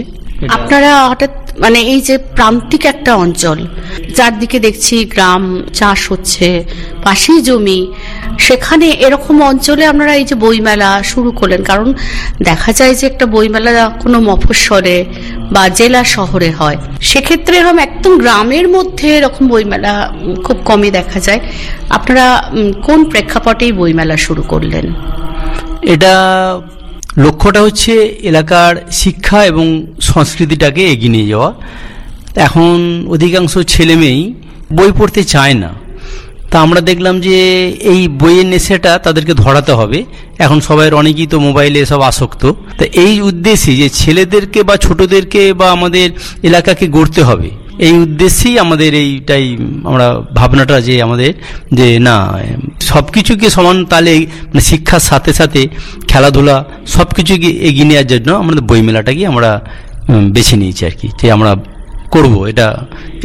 আপনারা 0.48 0.90
হঠাৎ 1.08 1.32
মানে 1.58 1.78
এই 1.92 2.00
যে 2.00 2.14
প্রান্তিক 2.18 2.82
একটা 2.86 3.12
অঞ্চল 3.14 3.58
যার 4.16 4.34
দিকে 4.38 4.58
দেখছি 4.60 4.94
গ্রাম 5.04 5.42
চাষ 5.72 6.00
হচ্ছে 6.12 6.64
পাশেই 7.02 7.40
জমি 7.40 7.80
সেখানে 8.38 8.86
এরকম 9.06 9.36
অঞ্চলে 9.42 9.84
আপনারা 9.86 10.12
এই 10.14 10.24
যে 10.24 10.34
বইমেলা 10.34 10.90
শুরু 11.02 11.30
করলেন 11.30 11.62
কারণ 11.62 11.88
দেখা 12.42 12.70
যায় 12.72 12.94
যে 12.94 13.06
একটা 13.06 13.26
বইমেলা 13.26 13.84
কোনো 14.00 14.18
মফস্বরে 14.20 14.96
বা 15.52 15.68
জেলা 15.68 16.04
শহরে 16.04 16.50
হয়। 16.50 16.76
সেক্ষেত্রে 17.00 17.56
এরকম 17.56 17.78
একদম 17.78 18.18
গ্রামের 18.18 18.68
মধ্যে 18.68 19.16
এরকম 19.16 19.48
বইমেলা 19.48 20.12
খুব 20.44 20.56
কমই 20.64 20.90
দেখা 20.90 21.20
যায়। 21.20 21.40
আপনারা 21.90 22.50
কোন 22.82 23.04
প্রেক্ষাপটেই 23.04 23.72
বইমেলা 23.72 24.16
শুরু 24.16 24.42
করলেন? 24.42 24.94
এটা 25.82 26.14
লক্ষ্যটা 27.18 27.62
হচ্ছে 27.62 27.92
এলাকার 28.22 28.76
শিক্ষা 28.92 29.44
এবং 29.44 29.86
সংস্কৃতিটাকে 30.00 30.92
এগিয়ে 30.92 31.08
নিয়ে 31.08 31.28
যাওয়া। 31.28 31.54
এখন 32.36 33.06
অধিকাংশ 33.08 33.58
ছেলেমেয়েই 33.58 34.34
বই 34.72 34.92
পড়তে 34.98 35.24
চায় 35.24 35.54
না। 35.54 35.85
তা 36.56 36.62
আমরা 36.68 36.82
দেখলাম 36.90 37.14
যে 37.26 37.36
এই 37.92 38.00
বইয়ের 38.20 38.48
নেশাটা 38.52 38.92
তাদেরকে 39.06 39.34
ধরাতে 39.44 39.72
হবে। 39.80 39.98
এখন 40.44 40.58
সবাই 40.68 40.86
অনেকেই 41.00 41.28
তো 41.32 41.36
মোবাইলে 41.46 41.80
সব 41.92 42.00
আসক্ত। 42.10 42.42
তা 42.78 42.84
এই 43.04 43.14
উদ্দেশ্যে 43.30 43.72
যে 43.80 43.88
ছেলেদেরকে 44.00 44.60
বা 44.68 44.74
ছোটদেরকে 44.84 45.42
বা 45.60 45.66
আমাদের 45.76 46.08
এলাকাকে 46.48 46.86
গড়তে 46.96 47.20
হবে, 47.28 47.48
এই 47.86 47.96
উদ্দেশ্যেই 48.04 48.56
আমাদের 48.64 48.90
এইটাই 49.02 49.46
আমরা 49.90 50.06
ভাবনাটা 50.38 50.76
যে 50.88 50.94
আমাদের 51.06 51.30
যে 51.78 51.86
না 52.08 52.16
সব 52.90 53.04
কিছুকে 53.14 53.46
সমান 53.56 53.76
তালে 53.92 54.14
মানে 54.50 54.62
শিক্ষার 54.70 55.04
সাথে 55.10 55.30
সাথে 55.40 55.60
খেলাধুলা 56.10 56.56
সব 56.94 57.08
কিছুকে 57.16 57.48
এগিয়ে 57.68 57.88
নেওয়ার 57.90 58.08
জন্য 58.12 58.28
আমাদের 58.42 58.62
বইমেলাটাকে 58.70 59.22
আমরা 59.32 59.50
বেছে 60.34 60.54
নিয়েছি 60.60 60.82
আর 60.88 60.94
কি, 61.00 61.08
যে 61.20 61.26
আমরা 61.36 61.52
করব। 62.14 62.34
এটা 62.50 62.66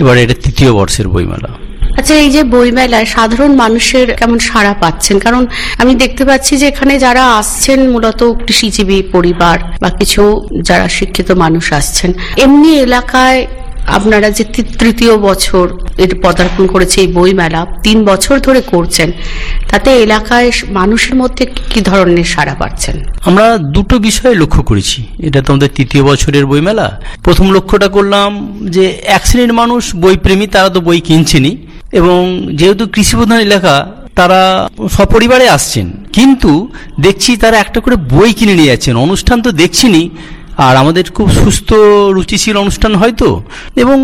এবারে 0.01 0.19
এটা 0.25 0.35
তৃতীয় 0.43 0.69
বর্ষের 0.77 1.09
বইমেলা। 1.15 1.51
আচ্ছা 1.97 2.15
এই 2.15 2.29
যে 2.29 2.43
বইমেলায় 2.43 3.05
সাধারণ 3.05 3.55
মানুষের 3.55 4.15
কেমন 4.15 4.39
সাড়া 4.39 4.73
পাচ্ছেন? 4.73 5.19
কারণ 5.19 5.47
আমি 5.77 5.95
দেখতে 5.95 6.25
পাচ্ছি 6.25 6.57
যে 6.57 6.67
এখানে 6.67 6.99
যারা 6.99 7.37
আসছেন 7.37 7.91
মূলত 7.91 8.23
কৃষিজীবী 8.23 9.01
পরিবার 9.01 9.59
বা 9.81 9.89
কিছু 9.89 10.47
যারা 10.61 10.89
শিক্ষিত 10.89 11.31
মানুষ 11.31 11.73
আসছেন, 11.73 12.13
এমনি 12.37 12.79
এলাকায় 12.79 13.47
আপনারা 13.87 14.29
যে 14.29 14.43
তৃতীয় 14.79 15.17
বছর 15.17 15.69
এর 15.97 16.19
পদার্পণ 16.23 16.67
করেছে 16.67 17.01
এই 17.01 17.07
বইমেলা, 17.07 17.65
তিন 17.83 18.05
বছর 18.05 18.39
ধরে 18.39 18.61
করছেন, 18.61 19.11
তাতে 19.69 19.91
এলাকায় 19.91 20.51
মানুষের 20.69 21.15
মধ্যে 21.15 21.45
কি- 21.45 21.83
ধরনের 21.83 22.23
সাড়া 22.23 22.55
পাচ্ছেন? 22.55 23.03
আমরা 23.25 23.57
দুটো 23.57 23.99
বিষয় 23.99 24.35
লক্ষ্য 24.35 24.63
করেছি। 24.63 25.05
এটা 25.19 25.41
তো 25.41 25.53
আমাদের 25.53 25.69
তৃতীয় 25.75 26.03
বছরের 26.03 26.45
বইমেলা। 26.45 27.01
প্রথম 27.23 27.51
লক্ষ্যটা 27.51 27.87
করলাম 27.87 28.59
যে 28.69 29.01
এক 29.05 29.27
শ্রেণির 29.27 29.53
মানুষ 29.53 29.95
বই 29.95 30.17
প্রেমী 30.17 30.47
তারা 30.47 30.69
তো 30.69 30.81
বই 30.81 30.99
কিনছেনই। 31.01 31.57
এবং 31.91 32.47
যেহেতু 32.53 32.87
কৃষিপ্রধান 32.87 33.39
এলাকা, 33.39 33.91
তারা 34.15 34.69
সপরিবারে 34.91 35.49
আসছেন। 35.49 35.91
কিন্তু 36.13 36.69
দেখছি 36.99 37.37
তারা 37.37 37.57
একটা 37.57 37.79
করে 37.79 37.95
বই 37.95 38.33
কিনে 38.33 38.53
নিয়ে 38.53 38.67
যাচ্ছেন। 38.67 38.97
অনুষ্ঠান 38.97 39.41
তো 39.41 39.51
দেখছিনি, 39.51 40.09
আর 40.57 40.77
আমাদের 40.77 41.03
খুব 41.11 41.31
সুস্থ, 41.31 41.73
রুচিশীল 42.09 42.57
অনুষ্ঠান 42.57 42.95
হয়তো। 42.95 43.43
এবং 43.75 43.97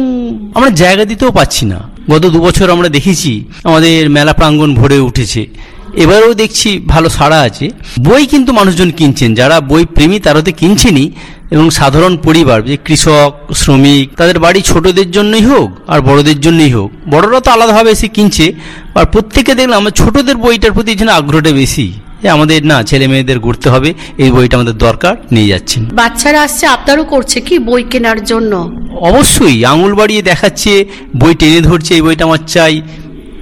আমরা 0.55 0.69
জায়গা 0.69 1.05
দিতেও 1.05 1.31
পাচ্ছি 1.31 1.65
না। 1.65 1.89
গত 2.09 2.25
দুবছর 2.25 2.69
আমরা 2.69 2.89
দেখেছি, 2.89 3.45
আমাদের 3.63 4.09
মেলা 4.09 4.33
প্রাঙ্গণ 4.33 4.75
ভরে 4.75 4.99
উঠেছে। 4.99 5.47
এবারেও 5.95 6.33
দেখছি 6.33 6.79
ভালো 6.87 7.09
সাড়া 7.09 7.39
আছে। 7.41 7.69
বই 7.99 8.25
কিন্তু 8.25 8.53
মানুষজন 8.53 8.91
কিনছেন 8.91 9.33
যারা 9.35 9.59
বই 9.61 9.85
প্রেমী 9.85 10.19
তারা 10.19 10.41
তো 10.41 10.51
কিনছেনই। 10.51 11.11
এবং 11.51 11.69
সাধারণ 11.69 12.17
পরিবার 12.17 12.61
যে 12.61 12.77
কৃষক 12.85 13.53
শ্রমিক 13.53 14.15
তাদের 14.17 14.39
বাড়ি 14.39 14.61
ছোটদের 14.61 15.11
জন্যই 15.11 15.41
হোক 15.41 15.69
আর 15.87 16.01
বড়দের 16.01 16.41
জন্যই 16.41 16.69
হোক। 16.69 16.91
বড়রা 17.09 17.39
তো 17.39 17.51
আলাদাভাবে 17.51 17.91
এসে 17.91 18.07
কিনছে 18.07 18.53
আর 18.95 19.05
প্রত্যেকে 19.05 19.55
দেখলাম 19.55 19.77
আমার 19.77 19.91
ছোটদের 19.91 20.35
বইটার 20.35 20.71
প্রতি 20.71 20.95
যেন 20.95 21.09
আগ্রহটা 21.09 21.51
বেশি 21.51 21.93
যে 22.21 22.29
আমাদের 22.29 22.65
না 22.65 22.83
ছেলে 22.83 23.07
মেয়েদের 23.07 23.39
ঘুরতে 23.39 23.69
হবে 23.69 23.93
এই 24.17 24.31
বইটা 24.31 24.57
আমাদের 24.57 24.77
দরকার 24.77 25.15
নিয়ে 25.31 25.47
যাচ্ছেন। 25.47 25.85
বাচ্চারা 25.93 26.41
আসছে 26.41 26.67
আপনারও 26.67 27.03
করছে 27.03 27.41
কি 27.41 27.59
বই 27.59 27.83
কেনার 27.83 28.23
জন্য? 28.25 28.71
অবশ্যই 28.99 29.65
আঙুল 29.65 29.95
বাড়িয়ে 29.95 30.21
দেখাচ্ছে 30.21 30.85
বই 31.15 31.35
টেনে 31.35 31.61
ধরছে 31.61 31.95
এই 31.95 32.01
বইটা 32.01 32.23
আমার 32.23 32.39
চাই। 32.47 32.81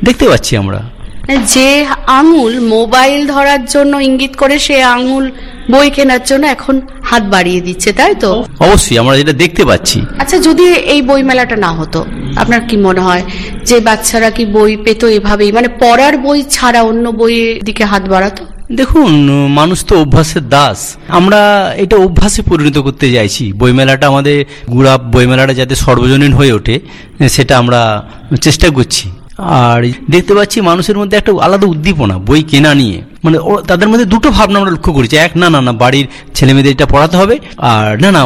দেখতে 0.04 0.28
পাচ্ছি 0.30 0.58
আমরা। 0.58 0.95
যে 1.54 1.86
আঙুল 2.08 2.60
মোবাইল 2.60 3.28
ধরার 3.28 3.66
জন্য 3.66 3.98
ইঙ্গিত 3.98 4.36
করে 4.36 4.60
সে 4.60 4.84
আঙুল 4.84 5.32
বই 5.72 5.90
কেনার 5.90 6.24
জন্য 6.26 6.48
এখন 6.48 6.82
হাত 7.04 7.24
বাড়িয়ে 7.24 7.62
দিচ্ছে 7.62 7.94
তাই 7.94 8.16
তো? 8.16 8.46
অবশ্যই 8.60 8.98
আমরা 8.98 9.18
যেটা 9.18 9.34
দেখতে 9.34 9.66
পাচ্ছি। 9.66 10.02
আচ্ছা 10.20 10.38
যদি 10.40 10.66
এই 10.74 11.02
বই 11.02 11.24
মেলাটা 11.24 11.56
না 11.56 11.72
হতো 11.74 12.06
আপনার 12.38 12.62
কি 12.70 12.78
মনে 12.78 13.02
হয় 13.02 13.24
যে 13.64 13.80
বাচ্চারা 13.80 14.30
কি 14.30 14.46
বই 14.46 14.78
পেত 14.78 15.06
এভাবেই? 15.06 15.52
মানে 15.52 15.68
পড়ার 15.68 16.18
বই 16.18 16.44
ছাড়া 16.44 16.82
অন্য 16.82 17.12
বইয়ের 17.12 17.64
দিকে 17.64 17.86
হাত 17.86 18.04
বাড়াতো? 18.10 18.44
দেখুন 18.72 19.12
মানুষ 19.50 19.86
তো 19.86 20.02
অভ্যাসের 20.02 20.50
দাস। 20.50 20.98
আমরা 21.08 21.72
এটা 21.78 21.96
অভ্যাসে 21.98 22.42
পরিণত 22.42 22.78
করতে 22.78 23.12
চাইছি। 23.12 23.54
বইমেলাটা 23.54 24.08
আমাদের 24.08 24.46
গুড়া 24.70 24.98
বইমেলাটা 24.98 25.54
যাতে 25.54 25.76
সর্বজনীন 25.76 26.34
হয়ে 26.34 26.54
ওঠে 26.54 26.80
সেটা 27.30 27.58
আমরা 27.58 28.04
চেষ্টা 28.42 28.70
করছি। 28.70 29.10
আর 29.38 29.82
দেখতে 30.10 30.34
পাচ্ছি 30.34 30.62
মানুষের 30.62 30.98
মধ্যে 30.98 31.18
একটা 31.18 31.32
আলাদা 31.42 31.68
উদ্দীপনা 31.68 32.18
বই 32.18 32.44
কেনা 32.44 32.74
নিয়ে। 32.74 33.02
মানে 33.26 33.38
তাদের 33.68 33.88
মধ্যে 33.90 34.06
দুটো 34.06 34.28
ভাবনা 34.38 34.58
আমরা 34.60 34.72
লক্ষ্য 34.72 34.92
করেছি। 34.94 35.16
এক, 35.18 35.32
না 35.42 35.48
না 35.50 35.60
না, 35.62 35.72
বাড়ির 35.84 36.08
ছেলে 36.36 36.52
মেয়েদের 36.54 36.74
এটা 36.76 36.86
পড়াতে 36.86 37.16
হবে। 37.18 37.36
আর, 37.70 37.90
না 38.02 38.10
না 38.12 38.22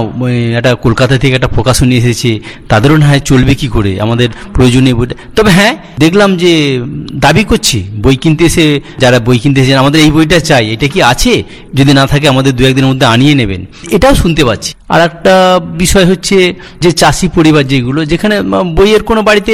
একটা 0.57 0.71
কলকাতা 0.85 1.15
থেকে 1.17 1.33
একটা 1.35 1.47
প্রকাশনী 1.47 1.95
এসেছে। 2.01 2.31
তাদেরও 2.69 2.97
না 2.97 3.05
হয় 3.07 3.21
চলবে 3.31 3.53
কি 3.55 3.67
করে? 3.67 3.91
আমাদের 4.01 4.29
প্রয়োজনীয় 4.53 4.95
বইটা 4.95 5.15
তবে 5.35 5.51
হ্যাঁ 5.51 5.73
দেখলাম 5.99 6.29
যে 6.37 6.53
দাবি 7.15 7.43
করছি, 7.43 7.77
বই 8.03 8.15
কিনতে 8.15 8.43
এসে, 8.45 8.65
যারা 8.99 9.17
বই 9.19 9.37
কিনতে 9.39 9.59
এসেছেন 9.61 9.79
আমাদের 9.79 9.99
এই 10.01 10.11
বইটা 10.11 10.39
চাই। 10.39 10.65
এটা 10.73 10.87
কি 10.87 10.99
আছে? 11.11 11.33
যদি 11.75 11.91
না 11.93 12.03
থাকে, 12.07 12.25
আমাদের 12.27 12.51
দু 12.55 12.61
একদিনের 12.65 12.89
মধ্যে 12.89 13.05
আনিয়ে 13.05 13.35
নেবেন। 13.35 13.61
এটাও 13.91 14.13
শুনতে 14.15 14.41
পাচ্ছি। 14.45 14.71
আর 14.89 14.99
একটা 15.01 15.33
বিষয় 15.83 16.05
হচ্ছে 16.05 16.37
যে 16.81 16.89
চাষি 16.91 17.27
পরিবার 17.35 17.63
যেগুলো, 17.67 17.99
যেখানে 18.05 18.35
বইয়ের 18.77 19.03
কোনো 19.03 19.21
বাড়িতে 19.21 19.53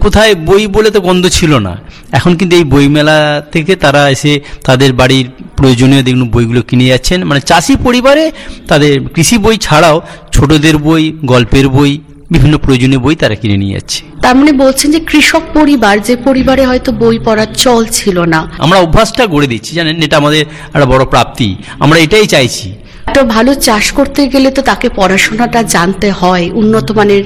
কোথায় 0.00 0.32
বই 0.48 0.66
বলে 0.66 0.90
তো 0.90 1.00
গন্ধ 1.00 1.24
ছিল 1.26 1.52
না। 1.58 1.74
এখন 2.12 2.32
কিন্তু 2.36 2.54
এই 2.56 2.64
বইমেলা 2.64 3.18
থেকে 3.52 3.72
তারা 3.76 4.02
এসে 4.10 4.32
তাদের 4.74 4.92
বাড়ির 4.92 5.26
প্রয়োজনীয় 5.56 6.02
দেখুন 6.02 6.30
বইগুলো 6.30 6.62
কিনে 6.62 6.86
যাচ্ছেন। 6.86 7.24
মানে 7.24 7.40
চাষি 7.40 7.74
পরিবারে 7.84 8.24
তাদের 8.68 8.92
কৃষি 9.08 9.36
বই 9.38 9.56
ছাড়াও 9.56 9.96
ছোটদের 10.32 10.76
বই 10.76 11.12
গল্পের 11.24 11.68
বই 11.68 11.92
বিভিন্ন 12.30 12.58
প্রয়োজনীয় 12.58 13.00
বই 13.00 13.16
তারা 13.16 13.34
কিনে 13.34 13.56
নিয়ে 13.56 13.74
যাচ্ছে। 13.74 14.00
তার 14.22 14.34
মানে 14.36 14.52
বলছেন 14.52 14.88
যে 14.92 15.00
কৃষক 15.00 15.42
পরিবার 15.54 16.02
যে 16.02 16.16
পরিবারে 16.16 16.66
হয়তো 16.66 16.92
বই 16.92 17.18
পড়ার 17.18 17.50
চল 17.54 17.86
ছিল 17.86 18.16
না। 18.20 18.40
আমরা 18.58 18.78
অভ্যাসটা 18.78 19.26
গড়ে 19.26 19.46
দিচ্ছি 19.46 19.74
জানেন? 19.74 20.02
এটা 20.02 20.16
আমাদের 20.16 20.42
একটা 20.74 20.86
বড় 20.86 21.04
প্রাপ্তি। 21.04 21.56
আমরা 21.78 21.98
এটাই 21.98 22.26
চাইছি। 22.26 22.74
একটা 23.06 23.22
ভালো 23.36 23.52
চাষ 23.66 23.86
করতে 23.92 24.20
গেলে 24.28 24.48
তো 24.50 24.60
তাকে 24.70 24.88
পড়াশোনাটা 24.98 25.60
জানতে 25.74 26.08
হয়, 26.10 26.50
উন্নত 26.60 26.88
মানের 26.92 27.22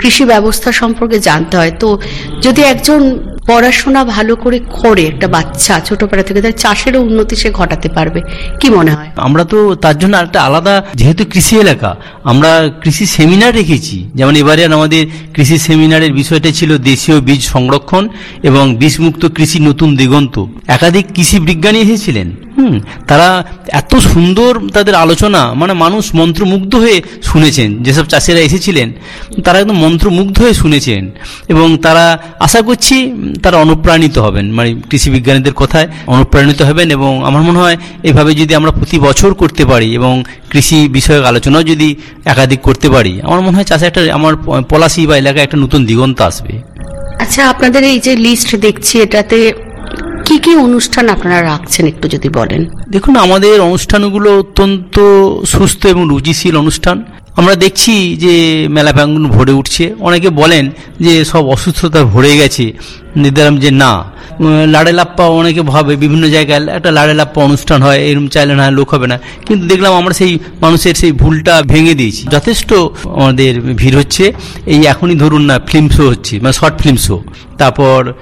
কৃষি 0.00 0.24
ব্যবস্থা 0.24 0.72
সম্পর্কে 0.72 1.18
জানতে 1.28 1.54
হয়। 1.56 1.72
তো 1.82 1.88
যদি 2.42 2.60
একজন 2.62 3.00
পড়াশোনা 3.50 4.00
ভালো 4.04 4.36
করে 4.36 4.58
করে 4.82 5.02
একটা 5.06 5.26
বাচ্চা 5.36 5.74
ছোটবেলা 5.88 6.22
থেকে 6.22 6.40
তার 6.44 6.56
চাষেরও 6.64 7.00
উন্নতি 7.08 7.34
সে 7.36 7.48
ঘটাতে 7.50 7.88
পারবে, 7.88 8.20
কি 8.60 8.68
মনে 8.70 8.90
হয়? 8.96 9.08
আমরা 9.16 9.44
তো 9.44 9.58
তার 9.74 9.96
জন্য 9.98 10.14
একটা 10.16 10.38
আলাদা, 10.48 10.74
যেহেতু 10.94 11.22
কৃষি 11.32 11.54
এলাকা, 11.64 11.90
আমরা 12.24 12.50
কৃষি 12.82 13.04
সেমিনার 13.06 13.52
রেখেছি। 13.54 13.96
যেমন 14.14 14.34
এবারে 14.36 14.62
আমাদের 14.78 15.02
কৃষি 15.34 15.56
সেমিনারের 15.58 16.12
বিষয়টা 16.12 16.50
ছিল 16.58 16.70
দেশীয় 16.90 17.16
বীজ 17.20 17.42
সংরক্ষণ 17.54 18.04
এবং 18.42 18.64
বিষমুক্ত 18.76 19.22
কৃষি 19.36 19.58
নতুন 19.68 19.88
দিগন্ত। 19.96 20.34
একাধিক 20.76 21.04
কৃষি 21.14 21.36
বিজ্ঞানী 21.48 21.78
এসেছিলেন। 21.86 22.28
হুম, 22.56 22.74
তারা 23.08 23.28
এত 23.80 23.92
সুন্দর 24.12 24.52
তাদের 24.76 24.94
আলোচনা 24.94 25.21
মানে 25.60 25.74
মানুষ 25.84 26.04
মন্ত্রমুগ্ধ 26.20 26.72
হয়ে 26.84 26.98
শুনেছেন, 27.30 27.68
যেসব 27.84 28.04
চাষিরা 28.12 28.40
এসেছিলেন, 28.48 28.88
তারা 29.44 29.56
একদম 29.62 29.76
মন্ত্রমুগ্ধ 29.84 30.36
হয়ে 30.44 30.56
শুনেছেন, 30.62 31.02
এবং 31.52 31.66
তারা 31.84 32.04
আশা 32.46 32.60
করছি 32.68 32.96
তারা 33.44 33.56
অনুপ্রাণিত 33.64 34.16
হবেন 34.26 34.46
মানে 34.56 34.70
কৃষি 34.90 35.08
বিজ্ঞানীদের 35.14 35.54
কথায় 35.62 35.86
অনুপ্রাণিত 36.14 36.60
হবেন, 36.68 36.88
এবং 36.96 37.10
আমার 37.28 37.42
মনে 37.48 37.58
হয় 37.64 37.76
এভাবে 38.10 38.30
যদি 38.40 38.52
আমরা 38.58 38.72
প্রতি 38.78 38.96
বছর 39.06 39.30
করতে 39.42 39.62
পারি, 39.70 39.88
এবং 39.98 40.12
কৃষি 40.52 40.78
বিষয়ক 40.98 41.24
আলোচনাও 41.30 41.62
যদি 41.72 41.88
একাধিক 42.32 42.60
করতে 42.68 42.86
পারি, 42.94 43.12
আমার 43.26 43.40
মনে 43.46 43.54
হয় 43.58 43.68
চাষে 43.70 43.86
একটা, 43.90 44.00
আমার 44.18 44.32
পলাশি 44.70 45.02
বা 45.10 45.14
এলাকায় 45.22 45.44
একটা 45.46 45.58
নতুন 45.64 45.80
দিগন্ত 45.88 46.18
আসবে। 46.30 46.54
আচ্ছা 47.22 47.42
আপনাদের 47.52 47.82
এই 47.92 47.98
যে 48.06 48.12
লিস্ট 48.26 48.50
দেখছি, 48.66 48.94
এটাতে 49.06 49.38
কি 50.26 50.38
কি 50.38 50.56
অনুষ্ঠান 50.56 51.08
আপনারা 51.08 51.42
রাখছেন 51.42 51.86
একটু 51.86 52.08
যদি 52.08 52.28
বলেন? 52.28 52.64
দেখুন, 52.90 53.16
আমাদের 53.16 53.60
অনুষ্ঠানগুলো 53.60 54.38
অত্যন্ত 54.38 55.00
সুস্থ 55.44 55.86
এবং 55.86 56.06
রুচিশীল 56.08 56.56
অনুষ্ঠান। 56.56 57.02
আমরা 57.36 57.54
দেখছি 57.54 58.16
যে 58.16 58.66
মেলা 58.68 58.92
প্রাঙ্গণ 58.92 59.28
ভরে 59.28 59.52
উঠছে। 59.52 59.94
অনেকে 60.00 60.30
বলেন 60.30 60.70
যে 61.00 61.24
সব 61.24 61.46
অসুস্থতা 61.46 62.04
ভরে 62.04 62.36
গেছে। 62.36 62.72
নির্ধারণ 63.16 63.56
যে 63.58 63.70
না। 63.70 64.12
লাড়ে 64.66 64.92
লাপ্পা 64.92 65.24
অনেকে 65.24 65.62
ভাবে 65.62 65.96
বিভিন্ন 65.96 66.28
জায়গায় 66.28 66.68
একটা 66.68 66.90
লাড়ে 66.90 67.14
লাপ্পা 67.14 67.42
অনুষ্ঠান 67.42 67.82
হয় 67.82 67.98
এরকম 67.98 68.28
চাইলে 68.28 68.54
না 68.54 68.70
লোক 68.70 68.94
হবে 68.94 69.06
না। 69.06 69.18
কিন্তু 69.46 69.68
দেখলাম 69.68 69.92
আমরা 69.94 70.14
সেই 70.14 70.38
মানুষের 70.60 70.94
সেই 70.94 71.12
ভুলটা 71.12 71.62
ভেঙে 71.62 71.94
দিয়েছি। 71.94 72.26
যথেষ্ট 72.30 72.74
আমাদের 73.04 73.60
ভিড় 73.60 73.98
হচ্ছে। 73.98 74.32
এই 74.66 74.86
এখনই 74.86 75.14
ধরুন 75.14 75.42
না 75.42 75.60
ফিল্ম 75.66 75.88
শো 75.88 76.08
হচ্ছে 76.08 76.40
মানে 76.40 76.52
শর্ট 76.52 76.82
ফিল্ম 76.82 76.96
শো 76.96 77.22
তারপর 77.58 78.12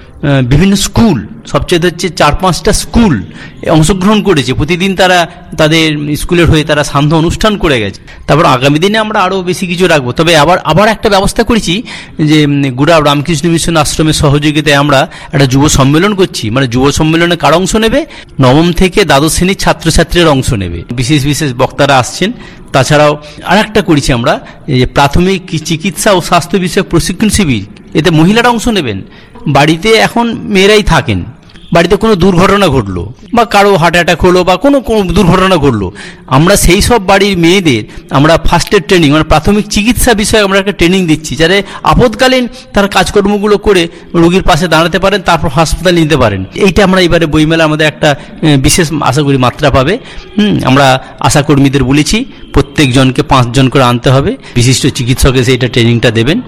বিভিন্ন 0.44 0.74
স্কুল 0.76 1.26
সবচেয়ে 1.46 1.86
হচ্ছে 1.86 2.08
চার 2.08 2.32
পাঁচটা 2.40 2.72
স্কুল 2.72 3.22
অংশগ্রহণ 3.70 4.22
করেছে। 4.22 4.54
প্রতিদিন 4.54 4.96
তারা 4.96 5.26
তাদের 5.58 6.16
স্কুলের 6.16 6.46
হয়ে 6.46 6.64
তারা 6.64 6.84
সান্ধ্য 6.84 7.16
অনুষ্ঠান 7.16 7.58
করে 7.58 7.80
গেছে। 7.80 8.00
তারপর 8.26 8.44
আগামী 8.44 8.78
দিনে 8.78 8.98
আমরা 8.98 9.22
আরও 9.22 9.42
বেশি 9.42 9.66
কিছু 9.66 9.86
রাখব। 9.86 10.12
তবে 10.12 10.36
আবার 10.36 10.58
আবার 10.58 10.88
একটা 10.88 11.08
ব্যবস্থা 11.08 11.42
করেছি 11.42 11.82
যে 12.18 12.46
গুড়া 12.70 13.00
রামকৃষ্ণ 13.00 13.48
মিশন 13.48 13.76
আশ্রমের 13.76 14.12
সহযোগিতায় 14.12 14.76
আমরা 14.76 15.08
একটা 15.32 15.46
যুব 15.46 15.68
সম্মেলন 15.68 16.14
করছি। 16.14 16.50
মানে 16.50 16.68
যুব 16.68 16.90
সম্মেলনে 16.90 17.36
কার 17.36 17.54
অংশ 17.54 17.76
নেবে? 17.76 18.06
নবম 18.40 18.72
থেকে 18.72 19.04
দ্বাদশ 19.04 19.32
শ্রেণির 19.32 19.56
ছাত্রছাত্রীর 19.56 20.28
অংশ 20.28 20.52
নেবে। 20.52 20.84
বিশেষ 20.90 21.24
বিশেষ 21.24 21.52
বক্তারা 21.52 21.98
আসছেন। 21.98 22.32
তাছাড়াও 22.72 23.22
আর 23.44 23.58
একটা 23.58 23.80
করেছি 23.82 24.12
আমরা 24.12 24.46
যে 24.66 24.86
প্রাথমিক 24.86 25.62
চিকিৎসা 25.64 26.12
ও 26.12 26.20
স্বাস্থ্য 26.20 26.58
বিষয়ক 26.58 26.86
প্রশিক্ষণ 26.88 27.28
শিবির। 27.28 27.66
এতে 27.94 28.10
মহিলারা 28.10 28.48
অংশ 28.48 28.68
নেবেন। 28.68 29.02
বাড়িতে 29.46 29.88
এখন 30.06 30.26
মেয়েরাই 30.54 30.82
থাকেন। 30.82 31.20
বাড়িতে 31.74 31.96
কোনো 31.96 32.14
দুর্ঘটনা 32.14 32.68
ঘটলো 32.68 33.02
বা 33.36 33.44
কারও 33.44 33.76
হার্ট 33.76 33.94
অ্যাটাক 33.94 34.20
হলো 34.26 34.40
বা 34.44 34.54
কোনো 34.56 34.80
কোনো 34.80 35.00
দুর্ঘটনা 35.16 35.56
ঘটলো। 35.56 35.86
আমরা 36.26 36.56
সেই 36.56 36.80
সব 36.80 37.00
বাড়ির 37.06 37.38
মেয়েদের 37.38 37.82
আমরা 38.10 38.34
ফার্স্ট 38.48 38.74
এড 38.74 38.84
ট্রেনিং 38.88 39.08
মানে 39.10 39.24
প্রাথমিক 39.24 39.64
চিকিৎসা 39.74 40.12
বিষয়ে 40.14 40.42
আমরা 40.46 40.58
একটা 40.58 40.72
ট্রেনিং 40.72 41.00
দিচ্ছি 41.06 41.32
যাতে 41.36 41.62
আপদকালীন 41.92 42.44
তার 42.74 42.86
কাজকর্মগুলো 42.88 43.58
করে 43.58 43.88
রোগীর 44.14 44.42
পাশে 44.42 44.68
দাঁড়াতে 44.68 44.98
পারেন, 44.98 45.20
তারপর 45.22 45.48
হাসপাতালে 45.48 45.98
নিতে 46.00 46.16
পারেন। 46.16 46.44
এইটা 46.66 46.84
আমরা 46.84 47.00
এবারে 47.00 47.26
বইমেলা 47.26 47.64
আমাদের 47.64 47.86
একটা 47.92 48.16
বিশেষ 48.66 48.86
আশা 49.10 49.22
করি 49.22 49.38
মাত্রা 49.46 49.70
পাবে। 49.70 49.98
আমরা 50.64 50.86
আশাকর্মীদের 51.20 51.84
বলেছি 51.84 52.24
প্রত্যেকজনকে 52.54 53.22
পাঁচজন 53.22 53.68
করে 53.68 53.84
আনতে 53.84 54.10
হবে। 54.10 54.36
বিশিষ্ট 54.54 54.86
চিকিৎসক 54.86 55.34
এসে 55.36 55.52
এটা 55.54 55.68
ট্রেনিংটা 55.68 56.10
দেবেন। 56.10 56.40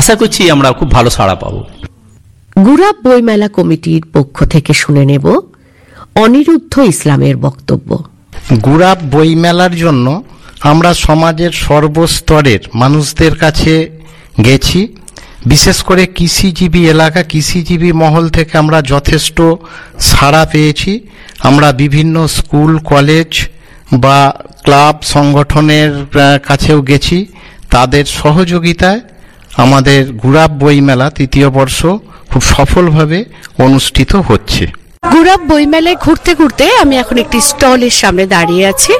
আশা 0.00 0.14
করছি 0.14 0.50
আমরা 0.50 0.68
খুব 0.72 0.90
ভালো 0.90 1.10
সাড়া 1.10 1.34
পাবো। 1.34 1.64
গুরাব 2.64 2.96
বইমেলা 3.04 3.48
কমিটির 3.48 4.02
পক্ষ 4.12 4.36
থেকে 4.44 4.72
শুনে 4.82 5.04
নেব 5.04 5.24
অনিরুদ্ধ 6.14 6.74
ইসলামের 6.92 7.36
বক্তব্য। 7.36 7.88
গুড়াপ 8.66 8.98
বইমেলার 9.14 9.74
জন্য 9.76 10.06
আমরা 10.60 10.90
সমাজের 11.06 11.52
সর্বস্তরের 11.66 12.62
মানুষদের 12.74 13.34
কাছে 13.38 13.74
গেছি। 14.44 14.80
বিশেষ 15.46 15.78
করে 15.82 16.04
কৃষিজীবী 16.16 16.82
এলাকা, 16.94 17.20
কৃষিজীবী 17.22 17.90
মহল 18.02 18.24
থেকে 18.28 18.52
আমরা 18.58 18.78
যথেষ্ট 18.92 19.38
সাড়া 20.10 20.42
পেয়েছি। 20.52 20.92
আমরা 21.48 21.68
বিভিন্ন 21.82 22.16
স্কুল, 22.26 22.72
কলেজ 22.92 23.30
বা 24.04 24.18
ক্লাব 24.64 24.96
সংগঠনের 25.14 25.90
কাছেও 26.48 26.80
গেছি। 26.82 27.18
তাদের 27.70 28.04
সহযোগিতায় 28.20 29.00
আমাদের 29.56 30.00
গুড়াপ 30.12 30.50
বইমেলা 30.62 31.06
তৃতীয় 31.10 31.48
বর্ষ 31.50 31.78
খুব 32.30 32.42
সফলভাবে 32.54 33.18
অনুষ্ঠিত 33.58 34.12
হচ্ছে। 34.28 34.64
গুরাব 35.12 35.40
বইমেলায় 35.50 35.96
ঘুরতে 35.96 36.30
ঘুরতে 36.34 36.64
আমি 36.82 36.94
এখন 36.96 37.16
একটি 37.18 37.38
স্টলের 37.40 37.90
সামনে 37.90 38.24
দাঁড়িয়ে 38.26 38.64
আছি। 38.66 38.92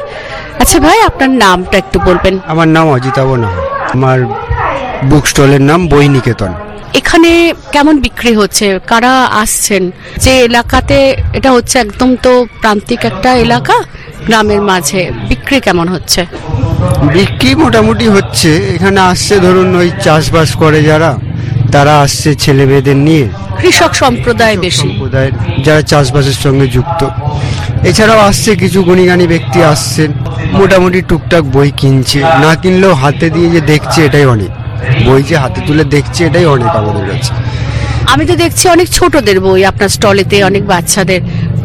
আচ্ছা 0.60 0.78
ভাই 0.80 0.98
আপনার 1.00 1.30
নামটা 1.44 1.78
একটু 1.78 1.98
বলবেন। 2.00 2.34
আমার 2.46 2.68
নাম 2.68 2.86
অজিতাব 2.90 3.28
না 3.34 3.50
আমার 3.94 4.18
বুক 5.10 5.24
স্টলের 5.26 5.62
নাম 5.70 5.80
বই 5.88 6.06
নিকেতন 6.08 6.52
এখানে 6.94 7.30
কেমন 7.72 7.94
বিক্রি 8.00 8.32
হচ্ছে? 8.34 8.66
কারা 8.86 9.12
আসছেন? 9.42 9.82
যে 10.20 10.32
এলাকাতে 10.44 10.98
এটা 11.32 11.50
হচ্ছে 11.52 11.78
একদম 11.78 12.16
তো 12.16 12.32
প্রান্তিক 12.60 13.00
একটা 13.04 13.30
এলাকা 13.36 13.76
গ্রামের 14.26 14.60
মাঝে। 14.60 15.00
বিক্রি 15.28 15.56
কেমন 15.60 15.88
হচ্ছে? 15.88 16.20
বিক্রি 17.14 17.52
মোটামুটি 17.62 18.06
হচ্ছে। 18.08 18.50
এখানে 18.74 19.00
আসছে 19.10 19.34
ধরুন 19.40 19.68
ওই 19.80 19.88
চাষবাস 20.04 20.50
করে 20.62 20.78
যারা 20.90 21.10
তারা 21.74 21.94
আসছে 22.04 22.30
ছেলে 22.42 22.64
মেয়েদের 22.70 22.98
নিয়ে। 23.06 23.26
কৃষক 23.60 23.92
সম্প্রদায় 24.02 24.56
বেশি। 24.64 24.86
সম্প্রদায়ের 24.86 25.34
যারা 25.66 25.82
চাষবাসের 25.82 26.38
সঙ্গে 26.44 26.66
যুক্ত। 26.76 27.00
এছাড়াও 27.90 28.20
আসছে 28.28 28.50
কিছু 28.62 28.78
গুণীগানী 28.88 29.26
ব্যক্তি 29.26 29.58
আসছেন 29.72 30.10
মোটামুটি 30.58 31.00
টুকটাক 31.10 31.44
বই 31.54 31.70
কিনছে। 31.80 32.20
না 32.44 32.52
কিনলেও 32.60 32.94
হাতে 33.02 33.26
দিয়ে 33.30 33.48
যে 33.54 33.60
দেখছে 33.72 33.98
এটাই 34.04 34.26
অনেক। 34.34 34.50
বই 35.06 35.20
যে 35.22 35.36
হাতে 35.42 35.60
তুলে 35.66 35.84
দেখছে 35.94 36.20
এটাই 36.28 36.46
অনেক 36.54 36.70
আমাদের 36.80 37.04
কাছে। 37.10 37.32
আমি 38.12 38.24
তো 38.26 38.34
দেখছি 38.36 38.64
অনেক 38.68 38.88
ছোটদের 38.88 39.38
বই 39.40 39.60
আপনার 39.64 39.90
স্টলেতে 39.96 40.36
অনেক 40.44 40.62
বাচ্চাদের। 40.72 41.20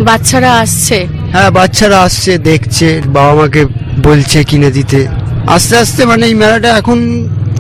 বাচ্চারা 0.10 0.52
আসছে। 0.64 0.98
হ্যাঁ 1.34 1.50
বাচ্চারা 1.52 1.98
আসছে 2.08 2.32
দেখছে 2.50 2.88
বাবা 3.16 3.34
মাকে 3.40 3.62
বলছে 4.08 4.40
কিনে 4.44 4.70
দিতে। 4.72 5.00
আস্তে 5.48 5.76
আস্তে 5.78 6.02
মানে 6.06 6.24
এই 6.26 6.36
মেলাটা 6.36 6.70
এখন 6.78 7.00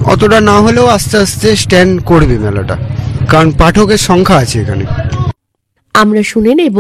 অতটা 0.06 0.40
না 0.50 0.56
হলেও 0.60 0.88
আস্তে 0.88 1.16
আস্তে 1.18 1.48
স্ট্যান্ড 1.56 1.94
করবে 2.06 2.36
মেলাটা। 2.38 2.76
কারণ 3.30 3.50
পাঠকের 3.52 4.02
সংখ্যা 4.10 4.38
আছে 4.38 4.56
এখানে। 4.62 4.86
আমরা 5.96 6.22
শুনে 6.24 6.54
নেব 6.56 6.78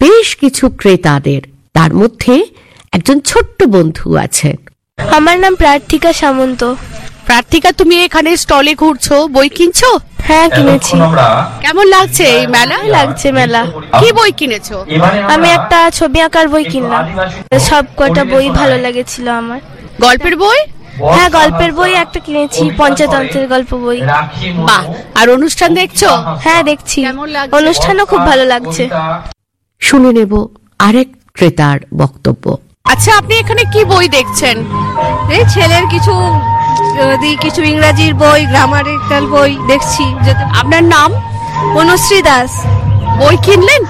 বেশ 0.00 0.28
কিছু 0.36 0.64
ক্রেতাদের। 0.80 1.42
তার 1.74 1.92
মধ্যে 1.94 2.34
একজন 2.92 3.16
ছোট্ট 3.20 3.58
বন্ধু 3.66 4.06
আছেন 4.16 4.56
আমার 4.98 5.36
নাম 5.38 5.54
প্রার্থিকা 5.54 6.10
সামন্ত। 6.12 6.62
প্রার্থিকা 7.26 7.68
তুমি 7.72 7.94
এখানে 8.04 8.30
স্টলে 8.36 8.72
ঘুরছো 8.74 9.14
বই 9.28 9.48
কিনছো? 9.48 9.90
হ্যাঁ 10.28 10.46
কিনেছি। 10.56 10.96
কেমন 11.64 11.86
লাগছে 11.96 12.24
এই 12.38 12.44
মেলা? 12.56 12.78
লাগছে 12.96 13.28
মেলা। 13.38 13.62
কি 14.00 14.08
বই 14.18 14.30
কিনেছো? 14.40 14.76
আমি 15.34 15.48
একটা 15.58 15.78
ছবি 15.98 16.18
আঁকার 16.26 16.46
বই 16.52 16.64
কিনলাম। 16.72 17.04
সব 17.68 17.84
কটা 18.00 18.22
বই 18.32 18.46
ভালো 18.58 18.76
লেগেছিল 18.84 19.26
আমার। 19.42 19.60
গল্পের 20.04 20.36
বই? 20.42 20.60
হ্যাঁ 21.14 21.30
গল্পের 21.38 21.72
বই 21.78 21.92
একটা 22.04 22.18
কিনেছি 22.26 22.62
পঞ্চতন্ত্রের 22.80 23.46
গল্প 23.54 23.70
বই। 23.84 23.98
বাহ 24.68 24.84
আর 25.20 25.26
অনুষ্ঠান 25.36 25.70
দেখছ? 25.80 26.00
হ্যাঁ 26.44 26.62
দেখছি। 26.70 26.98
অনুষ্ঠানও 27.58 28.04
খুব 28.10 28.20
ভালো 28.30 28.44
লাগছে। 28.52 28.82
শুনে 29.80 30.10
নেব 30.18 30.32
আরেক 30.86 31.08
ক্রেতার 31.36 31.78
বক্তব্য। 32.02 32.44
আচ্ছা 32.92 33.10
আপনি 33.20 33.34
এখানে 33.42 33.62
কি 33.72 33.80
বই 33.92 34.06
দেখছেন? 34.16 34.56
এই 35.36 35.44
ছেলের 35.54 35.84
কিছু 35.92 36.12
যদি 36.98 37.30
কিছু 37.44 37.60
ইংরাজির 37.72 38.12
বই 38.14 38.40
গ্রামারিক্যাল 38.52 39.24
বই 39.34 39.50
দেখছি 39.70 40.04
আপনার 40.60 40.84
নাম? 40.94 41.10
অনুশ্রী 41.80 42.18
দাস। 42.22 42.52
বই 43.20 43.36
কিনলেন? 43.46 43.82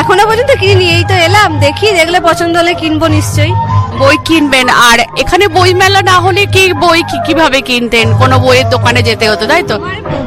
এখনও 0.00 0.24
পর্যন্ত 0.28 0.52
কিনি 0.62 0.84
এই 0.96 1.04
তো 1.10 1.14
এলাম 1.28 1.50
দেখি 1.64 1.86
দেখলে 1.92 2.18
পছন্দ 2.28 2.54
হলে 2.56 2.72
কিনবো 2.80 3.06
নিশ্চয়ই। 3.16 3.54
বই 4.00 4.16
কিনবেন 4.28 4.68
আর 4.88 4.98
এখানে 5.22 5.44
বই 5.48 5.70
মেলা 5.74 6.00
না 6.10 6.16
হলে 6.24 6.42
কি 6.54 6.64
বই 6.84 7.00
কি 7.10 7.16
কীভাবে 7.26 7.58
কিনতেন? 7.68 8.06
কোনো 8.18 8.36
বইয়ের 8.44 8.68
দোকানে 8.74 9.00
যেতে 9.02 9.24
হতো 9.30 9.44
তাই 9.46 9.62
তো? 9.62 9.76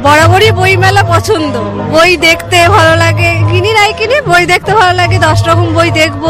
বরাবরই 0.04 0.50
বই 0.50 0.72
মেলা 0.76 1.02
পছন্দ। 1.12 1.54
বই 1.94 2.10
দেখতে 2.26 2.58
ভালো 2.68 2.94
লাগে। 2.96 3.30
কিনি 3.50 3.70
নাই 3.78 3.90
কিনি 3.98 4.16
বই 4.30 4.42
দেখতে 4.52 4.72
ভালো 4.74 4.94
লাগে 5.00 5.16
দশ 5.26 5.38
রকম 5.48 5.66
বই 5.76 5.90
দেখব 6.00 6.24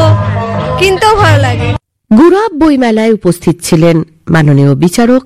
কিনতেও 0.79 1.15
ভালো 1.23 1.39
লাগে। 1.47 1.69
গুরাব 2.11 2.53
বইমেলায় 2.61 3.13
উপস্থিত 3.19 3.57
ছিলেন। 3.63 3.97
মাননীয় 4.35 4.73
বিচারক, 4.85 5.25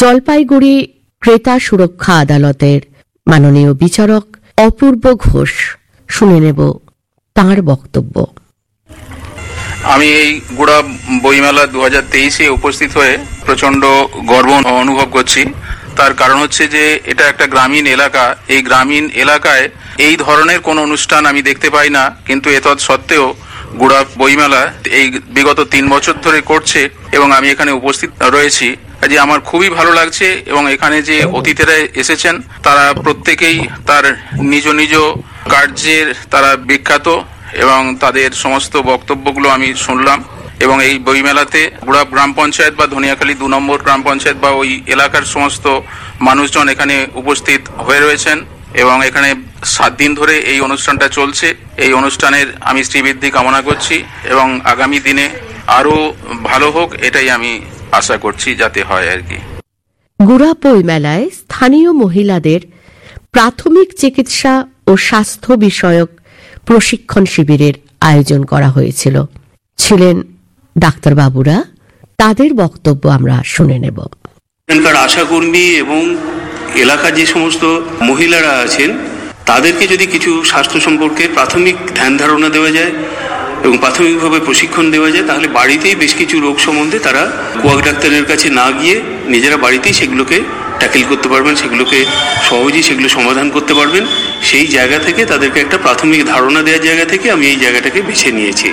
জলপাইগুড়ি 0.00 0.74
ক্রেতা 1.22 1.54
সুরক্ষা 1.66 2.14
আদালতের 2.24 2.80
মাননীয় 3.26 3.72
বিচারক 3.82 4.24
অপূর্ব 4.66 5.04
ঘোষ। 5.26 5.52
শুনে 6.08 6.38
নেব 6.44 6.60
তাঁর 7.36 7.58
বক্তব্য। 7.70 8.14
আমি 9.94 10.08
এই 10.22 10.30
গোড়া 10.58 10.78
বইমেলা 11.24 11.64
দু 11.74 11.78
হাজার 11.86 12.04
তেইশে 12.12 12.44
উপস্থিত 12.58 12.90
হয়ে 12.98 13.14
প্রচণ্ড 13.46 13.82
গর্ব 14.32 14.50
অনুভব 14.82 15.08
করছি। 15.16 15.42
তার 15.98 16.12
কারণ 16.20 16.36
হচ্ছে 16.44 16.64
যে 16.74 16.84
এটা 17.10 17.24
একটা 17.32 17.46
গ্রামীণ 17.54 17.86
এলাকা। 17.96 18.24
এই 18.54 18.60
গ্রামীণ 18.68 19.04
এলাকায় 19.24 19.64
এই 20.06 20.14
ধরনের 20.24 20.60
কোন 20.66 20.76
অনুষ্ঠান 20.86 21.22
আমি 21.30 21.40
দেখতে 21.48 21.68
পাই 21.74 21.88
না, 21.96 22.04
কিন্তু 22.28 22.48
এতৎ 22.58 22.78
সত্ত্বেও 22.88 23.26
গুড়া 23.80 24.00
বইমেলা 24.20 24.62
এই 25.00 25.06
বিগত 25.36 25.58
তিন 25.74 25.84
বছর 25.88 26.14
ধরে 26.26 26.40
করছে 26.40 26.80
এবং 27.12 27.28
আমি 27.32 27.46
এখানে 27.50 27.72
উপস্থিত 27.72 28.10
রয়েছি। 28.36 28.68
যে 29.10 29.16
আমার 29.18 29.40
খুবই 29.40 29.68
ভালো 29.68 29.92
লাগছে 29.92 30.26
এবং 30.46 30.62
এখানে 30.70 30.96
যে 31.02 31.16
অতিথিরা 31.38 31.76
এসেছেন, 32.02 32.34
তারা 32.62 32.84
প্রত্যেকেই 33.04 33.58
তার 33.86 34.04
নিজ 34.50 34.66
নিজ 34.80 34.94
কার্যের 35.52 36.06
তারা 36.30 36.50
বিখ্যাত 36.68 37.06
এবং 37.54 37.80
তাদের 38.00 38.30
সমস্ত 38.44 38.74
বক্তব্যগুলো 38.90 39.46
আমি 39.50 39.68
শুনলাম 39.86 40.18
এবং 40.60 40.76
এই 40.82 40.94
বইমেলাতে 40.98 41.60
গুড়াব 41.86 42.08
গ্রাম 42.14 42.30
পঞ্চায়েত 42.38 42.74
বা 42.80 42.86
ধনিয়াখালী 42.86 43.34
দু 43.34 43.46
নম্বর 43.48 43.78
গ্রাম 43.86 44.00
পঞ্চায়েত 44.02 44.38
বা 44.44 44.50
ওই 44.50 44.70
এলাকার 44.86 45.24
সমস্ত 45.34 45.64
মানুষজন 46.20 46.66
এখানে 46.68 46.96
উপস্থিত 47.14 47.62
হয়ে 47.86 48.00
রয়েছেন 48.00 48.38
এবং 48.82 48.96
এখানে 49.04 49.30
সাত 49.64 49.92
দিন 49.96 50.14
ধরে 50.14 50.38
এই 50.38 50.60
অনুষ্ঠানটা 50.60 51.08
চলছে। 51.08 51.54
এই 51.76 51.92
অনুষ্ঠানের 51.92 52.46
আমি 52.60 52.84
শ্রীবৃদ্ধি 52.84 53.30
কামনা 53.30 53.62
করছি 53.62 54.02
এবং 54.24 54.60
আগামী 54.64 55.00
দিনে 55.00 55.28
আরও 55.66 56.14
ভালো 56.42 56.70
হোক 56.70 56.94
এটাই 56.94 57.30
আমি 57.30 57.60
আশা 57.92 58.16
করছি 58.16 58.54
যাতে 58.54 58.82
হয় 58.82 59.08
আর 59.12 59.18
কি। 59.28 59.38
গুড়া 60.26 60.54
বইমেলায় 60.62 61.30
স্থানীয় 61.30 61.92
মহিলাদের 61.92 62.60
প্রাথমিক 63.32 63.88
চিকিৎসা 63.94 64.66
ও 64.86 64.96
স্বাস্থ্য 64.96 65.54
বিষয়ক 65.54 66.08
প্রশিক্ষণ 66.66 67.24
শিবিরের 67.24 67.72
আয়োজন 68.00 68.44
করা 68.44 68.68
হয়েছিল। 68.68 69.24
ছিলেন 69.78 70.22
ডাক্তারবাবুরা 70.78 71.64
তাদের 72.18 72.54
বক্তব্য 72.54 73.08
আমরা 73.08 73.42
শুনে 73.44 73.78
নেব। 73.78 73.98
এখানকার 74.68 74.96
আশাকর্মী 74.96 75.58
এবং 75.58 76.16
এলাকার 76.74 77.14
যে 77.14 77.26
সমস্ত 77.26 77.64
মহিলারা 78.02 78.52
আছেন 78.58 78.98
তাদেরকে 79.48 79.86
যদি 79.86 80.06
কিছু 80.06 80.30
স্বাস্থ্য 80.44 80.80
সম্পর্কে 80.80 81.28
প্রাথমিক 81.28 81.76
ধ্যান 81.94 82.16
ধারণা 82.16 82.48
দেওয়া 82.48 82.70
যায় 82.70 82.92
এবং 83.64 83.78
প্রাথমিকভাবে 83.78 84.40
প্রশিক্ষণ 84.40 84.90
দেওয়া 84.90 85.10
যায়, 85.10 85.26
তাহলে 85.26 85.48
বাড়িতেই 85.48 85.94
বেশ 85.94 86.14
কিছু 86.14 86.40
রোগ 86.40 86.58
সম্বন্ধে 86.58 86.98
তারা 86.98 87.22
কুয়াক 87.62 87.80
ডাক্তারের 87.84 88.24
কাছে 88.24 88.48
না 88.50 88.66
গিয়ে 88.70 89.02
নিজেরা 89.28 89.56
বাড়িতেই 89.56 89.92
সেগুলোকে 89.92 90.40
ট্যাকেল 90.78 91.02
করতে 91.08 91.28
পারবেন, 91.28 91.54
সেগুলোকে 91.54 92.04
সহজেই 92.42 92.82
সেগুলো 92.82 93.08
সমাধান 93.08 93.50
করতে 93.50 93.74
পারবেন। 93.74 94.04
সেই 94.42 94.66
জায়গা 94.66 94.98
থেকে 94.98 95.22
তাদেরকে 95.26 95.60
একটা 95.60 95.78
প্রাথমিক 95.78 96.20
ধারণা 96.26 96.62
দেওয়ার 96.62 96.82
জায়গা 96.82 97.04
থেকে 97.04 97.30
আমি 97.30 97.44
এই 97.46 97.56
জায়গাটাকে 97.56 98.02
বেছে 98.02 98.32
নিয়েছি। 98.32 98.68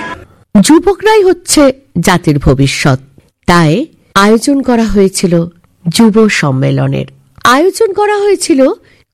যুবকরাই 0.62 1.24
হচ্ছে 1.24 1.74
জাতির 2.00 2.40
ভবিষ্যৎ। 2.40 3.00
তাই 3.48 3.86
আয়োজন 4.16 4.62
করা 4.62 4.84
হয়েছিল 4.84 5.34
যুব 5.86 6.16
সম্মেলনের। 6.30 7.08
আয়োজন 7.44 7.94
করা 7.94 8.16
হয়েছিল 8.18 8.62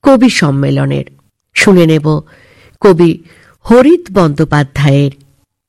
কবি 0.04 0.30
সম্মেলনের। 0.30 1.21
শুনে 1.56 1.86
নেব। 1.86 2.06
কবি 2.82 3.12
হরিত 3.66 4.04
বন্দ্যোপাধ্যায়ের 4.12 5.12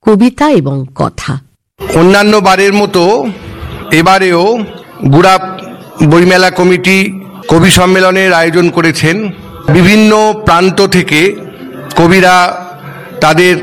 কবিতা 0.07 0.47
এবং 0.51 0.77
কথা। 0.95 1.33
অন্যান্য 1.81 2.37
বারের 2.37 2.73
মতো 2.73 3.03
এবারেও 3.90 4.59
গুড়া 5.12 5.35
বইমেলা 6.11 6.51
কমিটি 6.51 6.99
কবি 7.49 7.71
সম্মেলনের 7.71 8.33
আয়োজন 8.33 8.71
করেছেন। 8.71 9.16
বিভিন্ন 9.68 10.35
প্রান্ত 10.45 10.79
থেকে 10.87 11.21
কবিরা 11.97 12.35
তাদের 13.21 13.55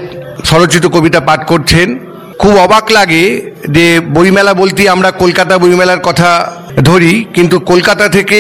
স্বরচিত 0.44 0.86
কবিতা 0.86 1.20
পাঠ 1.20 1.40
করছেন। 1.48 1.88
খুব 2.40 2.54
অবাক 2.58 2.86
লাগে 2.92 3.24
যে 3.70 4.00
বইমেলা 4.00 4.54
বলতে 4.54 4.82
আমরা 4.90 5.12
কলকাতা 5.12 5.58
বইমেলার 5.58 6.02
কথা 6.04 6.32
ধরি, 6.84 7.14
কিন্তু 7.34 7.56
কলকাতা 7.60 8.06
থেকে 8.10 8.40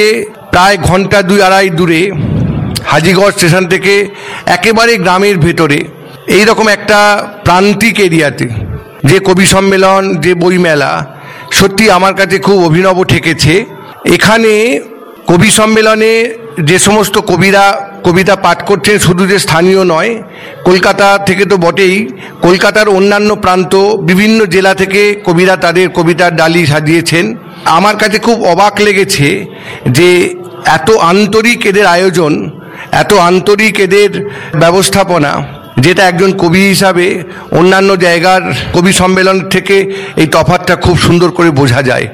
প্রায় 0.52 0.78
ঘণ্টা 0.78 1.22
দুই 1.22 1.42
আড়াই 1.42 1.70
দূরে 1.70 2.02
হাজিগড় 2.91 3.32
স্টেশন 3.32 3.63
থেকে 3.67 3.93
একেবারে 4.47 4.93
গ্রামের 4.97 5.38
ভেতরে 5.38 5.79
এই 6.38 6.43
রকম 6.45 6.67
একটা 6.67 6.99
প্রান্তিক 7.43 7.95
এরিয়াতে 7.99 8.47
যে 9.10 9.17
কবি 9.27 9.45
সম্মেলন, 9.45 10.01
যে 10.23 10.32
বইমেলা 10.34 10.91
সত্যি 11.51 11.86
আমার 11.89 12.13
কাছে 12.15 12.38
খুব 12.39 12.58
অভিনব 12.65 12.97
ঠেকেছে। 13.03 13.53
এখানে 14.15 14.53
কবি 15.27 15.49
সম্মেলনে 15.49 16.13
যে 16.69 16.77
সমস্ত 16.79 17.15
কবিরা 17.32 17.65
কবিতা 18.03 18.36
পাঠ 18.36 18.60
করছেন 18.69 18.95
শুধু 18.97 19.23
যে 19.32 19.38
স্থানীয় 19.39 19.82
নয়, 19.84 20.12
কলকাতা 20.67 21.08
থেকে 21.27 21.43
তো 21.45 21.55
বটেই, 21.58 21.95
কলকাতার 22.41 22.88
অন্যান্য 22.89 23.29
প্রান্ত, 23.36 23.73
বিভিন্ন 24.10 24.39
জেলা 24.45 24.73
থেকে 24.73 25.01
কবিরা 25.27 25.55
তাদের 25.55 25.88
কবিতার 25.89 26.32
ডালি 26.36 26.62
সাজিয়েছেন। 26.65 27.25
আমার 27.77 27.95
কাছে 27.97 28.17
খুব 28.19 28.38
অবাক 28.43 28.73
লেগেছে 28.82 29.27
যে 29.97 30.10
এত 30.77 30.89
আন্তরিক 31.12 31.60
এদের 31.65 31.86
আয়োজন 31.86 32.34
এত 32.92 33.13
আন্তরিক 33.13 33.80
এদের 33.80 34.30
ব্যবস্থাপনা, 34.56 35.46
যেটা 35.78 36.08
একজন 36.08 36.38
কবি 36.38 36.62
হিসাবে 36.68 37.24
অন্যান্য 37.52 37.96
জায়গার 37.96 38.42
কবি 38.74 38.94
সম্মেলন 38.94 39.50
থেকে 39.50 39.94
এই 40.15 40.28
তফাতটা 40.28 40.76
খুব 40.76 41.00
সুন্দর 41.00 41.32
করে 41.32 41.50
বোঝা 41.50 41.82
যায়। 41.82 42.08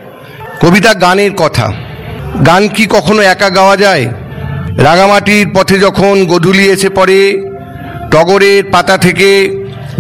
কবিতা 0.61 0.93
গানের 0.93 1.31
কথা। 1.37 1.73
গান 2.45 2.67
কি 2.67 2.85
কখনো 2.89 3.21
একা 3.21 3.49
গাওয়া 3.49 3.77
যায়? 3.77 4.05
রাঙামাটির 4.77 5.47
পথে 5.53 5.79
যখন 5.79 6.25
গধুলি 6.25 6.65
এসে 6.69 6.89
পড়ে, 6.89 7.41
টগরের 8.11 8.63
পাতা 8.71 8.97
থেকে 8.97 9.29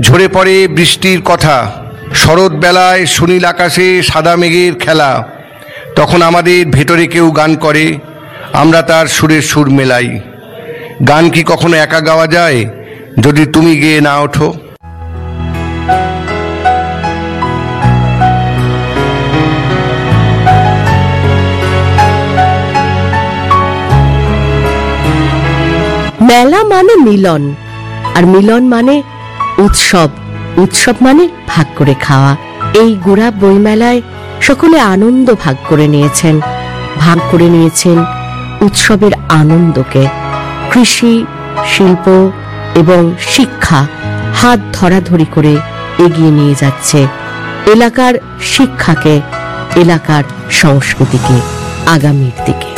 ঝরে 0.01 0.27
পড়ে 0.27 0.67
বৃষ্টির 0.67 1.21
কথা। 1.21 1.71
শরৎ 2.13 2.51
বেলায় 2.51 3.05
সুনীল 3.05 3.45
আকাশে 3.45 4.03
সাদা 4.03 4.35
মেঘের 4.35 4.75
খেলা। 4.75 5.27
তখন 5.95 6.21
আমাদের 6.21 6.65
ভেতরে 6.65 7.07
কেউ 7.07 7.31
গান 7.31 7.55
করে, 7.55 7.97
আমরা 8.53 8.81
তার 8.81 9.07
সুরের 9.07 9.41
সুর 9.41 9.69
মেলাই। 9.69 10.19
গান 11.03 11.29
কি 11.29 11.43
কখনো 11.43 11.75
একা 11.77 11.99
গাওয়া 11.99 12.27
যায়? 12.27 12.65
যদি 13.19 13.45
তুমি 13.45 13.77
গেয়ে 13.77 14.01
না 14.01 14.19
ওঠো। 14.19 14.53
মেলা 26.21 26.63
মানে 26.63 26.95
মিলন, 26.95 27.55
আর 28.15 28.25
মিলন 28.25 28.67
মানে 28.67 29.03
উৎসব। 29.57 30.09
উৎসব 30.57 30.93
মানে 31.01 31.27
ভাগ 31.47 31.65
করে 31.75 31.93
খাওয়া। 31.93 32.35
এই 32.73 32.97
গোড়া 33.03 33.31
বইমেলায় 33.31 34.01
সকলে 34.41 34.79
আনন্দ 34.79 35.33
ভাগ 35.43 35.55
করে 35.69 35.87
নিয়েছেন, 35.87 36.41
ভাগ 36.99 37.19
করে 37.31 37.49
নিয়েছেন 37.49 38.05
উৎসবের 38.61 39.11
আনন্দকে। 39.29 40.24
কৃষি, 40.75 41.25
শিল্প 41.65 42.31
এবং 42.75 43.15
শিক্ষা 43.19 43.87
হাত 44.35 44.59
ধরাধরি 44.73 45.25
করে 45.25 45.53
এগিয়ে 45.99 46.31
নিয়ে 46.31 46.55
যাচ্ছে 46.55 47.07
এলাকার 47.71 48.13
শিক্ষাকে, 48.41 49.21
এলাকার 49.75 50.23
সংস্কৃতিকে 50.51 51.37
আগামীর 51.87 52.35
দিকে। 52.45 52.74